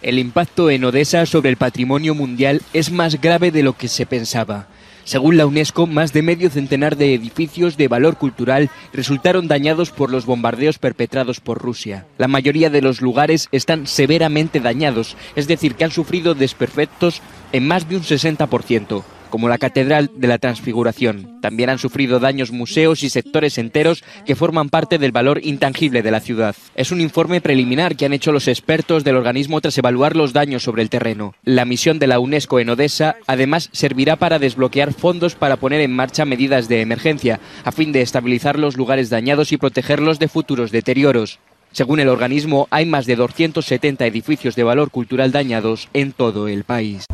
El 0.00 0.20
impacto 0.20 0.70
en 0.70 0.84
Odessa 0.84 1.26
sobre 1.26 1.50
el 1.50 1.56
patrimonio 1.56 2.14
mundial 2.14 2.62
es 2.72 2.92
más 2.92 3.20
grave 3.20 3.50
de 3.50 3.64
lo 3.64 3.72
que 3.72 3.88
se 3.88 4.06
pensaba. 4.06 4.68
Según 5.02 5.36
la 5.36 5.46
UNESCO, 5.46 5.86
más 5.86 6.12
de 6.12 6.22
medio 6.22 6.50
centenar 6.50 6.96
de 6.96 7.14
edificios 7.14 7.76
de 7.76 7.88
valor 7.88 8.16
cultural 8.16 8.70
resultaron 8.92 9.48
dañados 9.48 9.90
por 9.90 10.10
los 10.10 10.24
bombardeos 10.24 10.78
perpetrados 10.78 11.40
por 11.40 11.58
Rusia. 11.58 12.06
La 12.16 12.28
mayoría 12.28 12.70
de 12.70 12.82
los 12.82 13.00
lugares 13.00 13.48
están 13.50 13.86
severamente 13.86 14.60
dañados, 14.60 15.16
es 15.34 15.48
decir, 15.48 15.74
que 15.74 15.84
han 15.84 15.90
sufrido 15.90 16.34
desperfectos 16.34 17.22
en 17.52 17.66
más 17.66 17.88
de 17.88 17.96
un 17.96 18.02
60% 18.02 19.02
como 19.30 19.48
la 19.48 19.58
Catedral 19.58 20.10
de 20.14 20.28
la 20.28 20.38
Transfiguración. 20.38 21.40
También 21.40 21.70
han 21.70 21.78
sufrido 21.78 22.20
daños 22.20 22.52
museos 22.52 23.02
y 23.02 23.10
sectores 23.10 23.58
enteros 23.58 24.04
que 24.26 24.36
forman 24.36 24.68
parte 24.68 24.98
del 24.98 25.12
valor 25.12 25.40
intangible 25.42 26.02
de 26.02 26.10
la 26.10 26.20
ciudad. 26.20 26.56
Es 26.74 26.90
un 26.90 27.00
informe 27.00 27.40
preliminar 27.40 27.96
que 27.96 28.06
han 28.06 28.12
hecho 28.12 28.32
los 28.32 28.48
expertos 28.48 29.04
del 29.04 29.16
organismo 29.16 29.60
tras 29.60 29.78
evaluar 29.78 30.16
los 30.16 30.32
daños 30.32 30.62
sobre 30.62 30.82
el 30.82 30.90
terreno. 30.90 31.34
La 31.44 31.64
misión 31.64 31.98
de 31.98 32.06
la 32.06 32.20
UNESCO 32.20 32.60
en 32.60 32.70
Odessa 32.70 33.16
además 33.26 33.70
servirá 33.72 34.16
para 34.16 34.38
desbloquear 34.38 34.92
fondos 34.92 35.34
para 35.34 35.56
poner 35.56 35.80
en 35.80 35.94
marcha 35.94 36.24
medidas 36.24 36.68
de 36.68 36.80
emergencia, 36.80 37.40
a 37.64 37.72
fin 37.72 37.92
de 37.92 38.02
estabilizar 38.02 38.58
los 38.58 38.76
lugares 38.76 39.10
dañados 39.10 39.52
y 39.52 39.56
protegerlos 39.56 40.18
de 40.18 40.28
futuros 40.28 40.70
deterioros. 40.70 41.38
Según 41.72 42.00
el 42.00 42.08
organismo, 42.08 42.66
hay 42.70 42.86
más 42.86 43.06
de 43.06 43.16
270 43.16 44.06
edificios 44.06 44.56
de 44.56 44.64
valor 44.64 44.90
cultural 44.90 45.32
dañados 45.32 45.88
en 45.92 46.12
todo 46.12 46.48
el 46.48 46.64
país. 46.64 47.04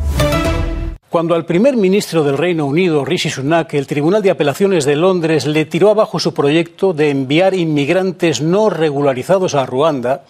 Cuando 1.15 1.35
al 1.35 1.45
primer 1.45 1.77
ministro 1.77 2.25
del 2.25 2.37
Reino 2.37 2.65
Unido, 2.65 3.05
Rishi 3.05 3.29
Sunak, 3.29 3.73
el 3.73 3.87
Tribunal 3.87 4.21
de 4.21 4.31
Apelaciones 4.31 4.83
de 4.83 4.97
Londres 4.97 5.45
le 5.45 5.63
tiró 5.63 5.89
abajo 5.89 6.19
su 6.19 6.33
proyecto 6.33 6.91
de 6.91 7.09
enviar 7.09 7.53
inmigrantes 7.53 8.41
no 8.41 8.69
regularizados 8.69 9.55
a 9.55 9.65
Ruanda, 9.65 10.25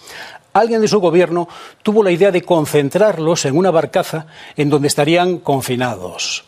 alguien 0.53 0.81
de 0.81 0.87
su 0.87 0.99
gobierno 0.99 1.49
tuvo 1.81 2.03
la 2.03 2.11
idea 2.11 2.29
de 2.29 2.43
concentrarlos 2.43 3.45
en 3.45 3.57
una 3.57 3.71
barcaza 3.71 4.27
en 4.55 4.69
donde 4.69 4.87
estarían 4.87 5.39
confinados. 5.39 6.45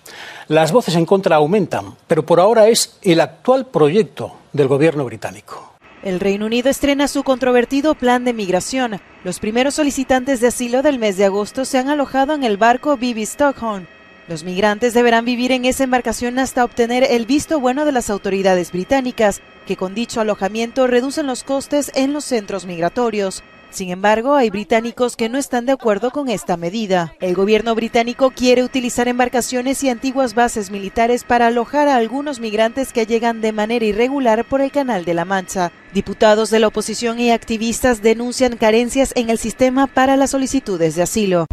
Las 0.47 0.71
voces 0.71 0.93
en 0.93 1.07
contra 1.07 1.37
aumentan, 1.37 1.95
pero 2.05 2.23
por 2.23 2.39
ahora 2.39 2.67
es 2.67 2.99
el 3.01 3.21
actual 3.21 3.65
proyecto 3.65 4.35
del 4.53 4.67
gobierno 4.67 5.03
británico. 5.03 5.73
El 6.03 6.19
Reino 6.19 6.45
Unido 6.45 6.69
estrena 6.69 7.07
su 7.07 7.23
controvertido 7.23 7.95
plan 7.95 8.23
de 8.23 8.33
migración. 8.33 9.01
Los 9.23 9.39
primeros 9.39 9.73
solicitantes 9.73 10.41
de 10.41 10.49
asilo 10.49 10.83
del 10.83 10.99
mes 10.99 11.17
de 11.17 11.25
agosto 11.25 11.65
se 11.65 11.79
han 11.79 11.89
alojado 11.89 12.35
en 12.35 12.43
el 12.43 12.57
barco 12.57 12.97
Bibi 12.97 13.23
Stockholm, 13.23 13.87
los 14.27 14.43
migrantes 14.43 14.93
deberán 14.93 15.25
vivir 15.25 15.51
en 15.51 15.65
esa 15.65 15.85
embarcación 15.85 16.37
hasta 16.37 16.63
obtener 16.63 17.03
el 17.09 17.25
visto 17.25 17.59
bueno 17.59 17.85
de 17.85 17.93
las 17.93 18.09
autoridades 18.09 18.71
británicas, 18.71 19.41
que 19.65 19.77
con 19.77 19.95
dicho 19.95 20.19
alojamiento 20.19 20.85
reducen 20.87 21.27
los 21.27 21.43
costes 21.43 21.91
en 21.95 22.13
los 22.13 22.25
centros 22.25 22.65
migratorios. 22.65 23.43
Sin 23.69 23.89
embargo, 23.89 24.35
hay 24.35 24.49
británicos 24.49 25.15
que 25.15 25.29
no 25.29 25.37
están 25.37 25.65
de 25.65 25.73
acuerdo 25.73 26.11
con 26.11 26.29
esta 26.29 26.57
medida. 26.57 27.13
El 27.19 27.35
gobierno 27.35 27.75
británico 27.75 28.31
quiere 28.31 28.63
utilizar 28.63 29.07
embarcaciones 29.07 29.83
y 29.83 29.89
antiguas 29.89 30.35
bases 30.35 30.71
militares 30.71 31.23
para 31.23 31.47
alojar 31.47 31.87
a 31.87 31.97
algunos 31.97 32.39
migrantes 32.39 32.93
que 32.93 33.05
llegan 33.05 33.41
de 33.41 33.51
manera 33.51 33.85
irregular 33.85 34.45
por 34.45 34.61
el 34.61 34.71
Canal 34.71 35.05
de 35.05 35.13
la 35.13 35.25
Mancha. 35.25 35.71
Diputados 35.93 36.49
de 36.49 36.59
la 36.59 36.67
oposición 36.67 37.19
y 37.19 37.31
activistas 37.31 38.01
denuncian 38.01 38.57
carencias 38.57 39.11
en 39.15 39.29
el 39.29 39.37
sistema 39.37 39.87
para 39.87 40.15
las 40.15 40.31
solicitudes 40.31 40.95
de 40.95 41.03
asilo. 41.03 41.45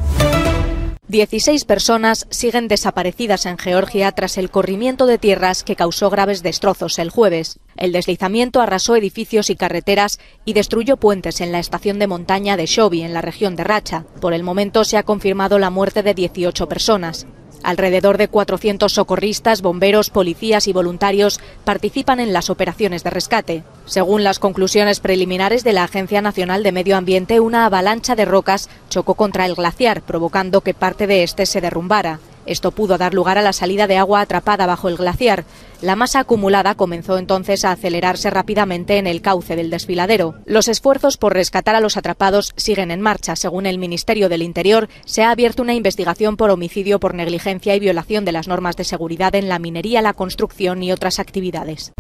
16 1.08 1.66
personas 1.66 2.26
siguen 2.30 2.66
desaparecidas 2.66 3.44
en 3.44 3.58
Georgia 3.58 4.10
tras 4.12 4.38
el 4.38 4.50
corrimiento 4.50 5.04
de 5.04 5.18
tierras 5.18 5.62
que 5.62 5.76
causó 5.76 6.08
graves 6.08 6.42
destrozos 6.42 6.98
el 6.98 7.10
jueves. 7.10 7.58
El 7.76 7.92
deslizamiento 7.92 8.62
arrasó 8.62 8.96
edificios 8.96 9.50
y 9.50 9.56
carreteras 9.56 10.18
y 10.46 10.54
destruyó 10.54 10.96
puentes 10.96 11.42
en 11.42 11.52
la 11.52 11.58
estación 11.58 11.98
de 11.98 12.06
montaña 12.06 12.56
de 12.56 12.64
Shobi, 12.64 13.02
en 13.02 13.12
la 13.12 13.20
región 13.20 13.54
de 13.54 13.64
Racha. 13.64 14.06
Por 14.22 14.32
el 14.32 14.42
momento 14.42 14.82
se 14.84 14.96
ha 14.96 15.02
confirmado 15.02 15.58
la 15.58 15.68
muerte 15.68 16.02
de 16.02 16.14
18 16.14 16.68
personas. 16.70 17.26
Alrededor 17.64 18.18
de 18.18 18.28
400 18.28 18.92
socorristas, 18.92 19.62
bomberos, 19.62 20.10
policías 20.10 20.68
y 20.68 20.74
voluntarios 20.74 21.40
participan 21.64 22.20
en 22.20 22.34
las 22.34 22.50
operaciones 22.50 23.02
de 23.04 23.10
rescate. 23.10 23.64
Según 23.86 24.22
las 24.22 24.38
conclusiones 24.38 25.00
preliminares 25.00 25.64
de 25.64 25.72
la 25.72 25.84
Agencia 25.84 26.20
Nacional 26.20 26.62
de 26.62 26.72
Medio 26.72 26.94
Ambiente, 26.98 27.40
una 27.40 27.64
avalancha 27.64 28.14
de 28.16 28.26
rocas 28.26 28.68
chocó 28.90 29.14
contra 29.14 29.46
el 29.46 29.54
glaciar, 29.54 30.02
provocando 30.02 30.60
que 30.60 30.74
parte 30.74 31.06
de 31.06 31.22
este 31.22 31.46
se 31.46 31.62
derrumbara. 31.62 32.20
Esto 32.46 32.70
pudo 32.70 32.98
dar 32.98 33.14
lugar 33.14 33.38
a 33.38 33.42
la 33.42 33.52
salida 33.52 33.86
de 33.86 33.96
agua 33.96 34.20
atrapada 34.20 34.66
bajo 34.66 34.88
el 34.88 34.96
glaciar. 34.96 35.44
La 35.80 35.96
masa 35.96 36.20
acumulada 36.20 36.74
comenzó 36.74 37.18
entonces 37.18 37.64
a 37.64 37.72
acelerarse 37.72 38.30
rápidamente 38.30 38.98
en 38.98 39.06
el 39.06 39.20
cauce 39.20 39.56
del 39.56 39.70
desfiladero. 39.70 40.34
Los 40.46 40.68
esfuerzos 40.68 41.16
por 41.16 41.34
rescatar 41.34 41.74
a 41.74 41.80
los 41.80 41.96
atrapados 41.96 42.52
siguen 42.56 42.90
en 42.90 43.00
marcha. 43.00 43.36
Según 43.36 43.66
el 43.66 43.78
Ministerio 43.78 44.28
del 44.28 44.42
Interior, 44.42 44.88
se 45.04 45.22
ha 45.22 45.30
abierto 45.30 45.62
una 45.62 45.74
investigación 45.74 46.36
por 46.36 46.50
homicidio 46.50 47.00
por 47.00 47.14
negligencia 47.14 47.74
y 47.74 47.80
violación 47.80 48.24
de 48.24 48.32
las 48.32 48.48
normas 48.48 48.76
de 48.76 48.84
seguridad 48.84 49.34
en 49.34 49.48
la 49.48 49.58
minería, 49.58 50.02
la 50.02 50.14
construcción 50.14 50.82
y 50.82 50.92
otras 50.92 51.18
actividades. 51.18 51.92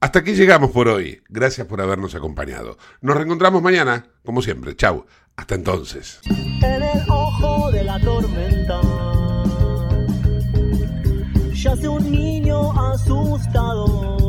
Hasta 0.00 0.18
aquí 0.18 0.34
llegamos 0.34 0.72
por 0.72 0.88
hoy. 0.88 1.22
Gracias 1.28 1.66
por 1.68 1.80
habernos 1.80 2.16
acompañado. 2.16 2.76
Nos 3.00 3.16
reencontramos 3.16 3.62
mañana, 3.62 4.06
como 4.24 4.42
siempre. 4.42 4.74
Chau. 4.74 5.06
Hasta 5.36 5.54
entonces. 5.54 6.20
En 6.26 6.82
el 6.82 7.08
ojo 7.08 7.70
de 7.70 7.84
la 7.84 8.00
tormenta 8.00 8.80
yace 11.62 11.88
un 11.88 12.10
niño 12.10 12.72
asustado. 12.72 14.21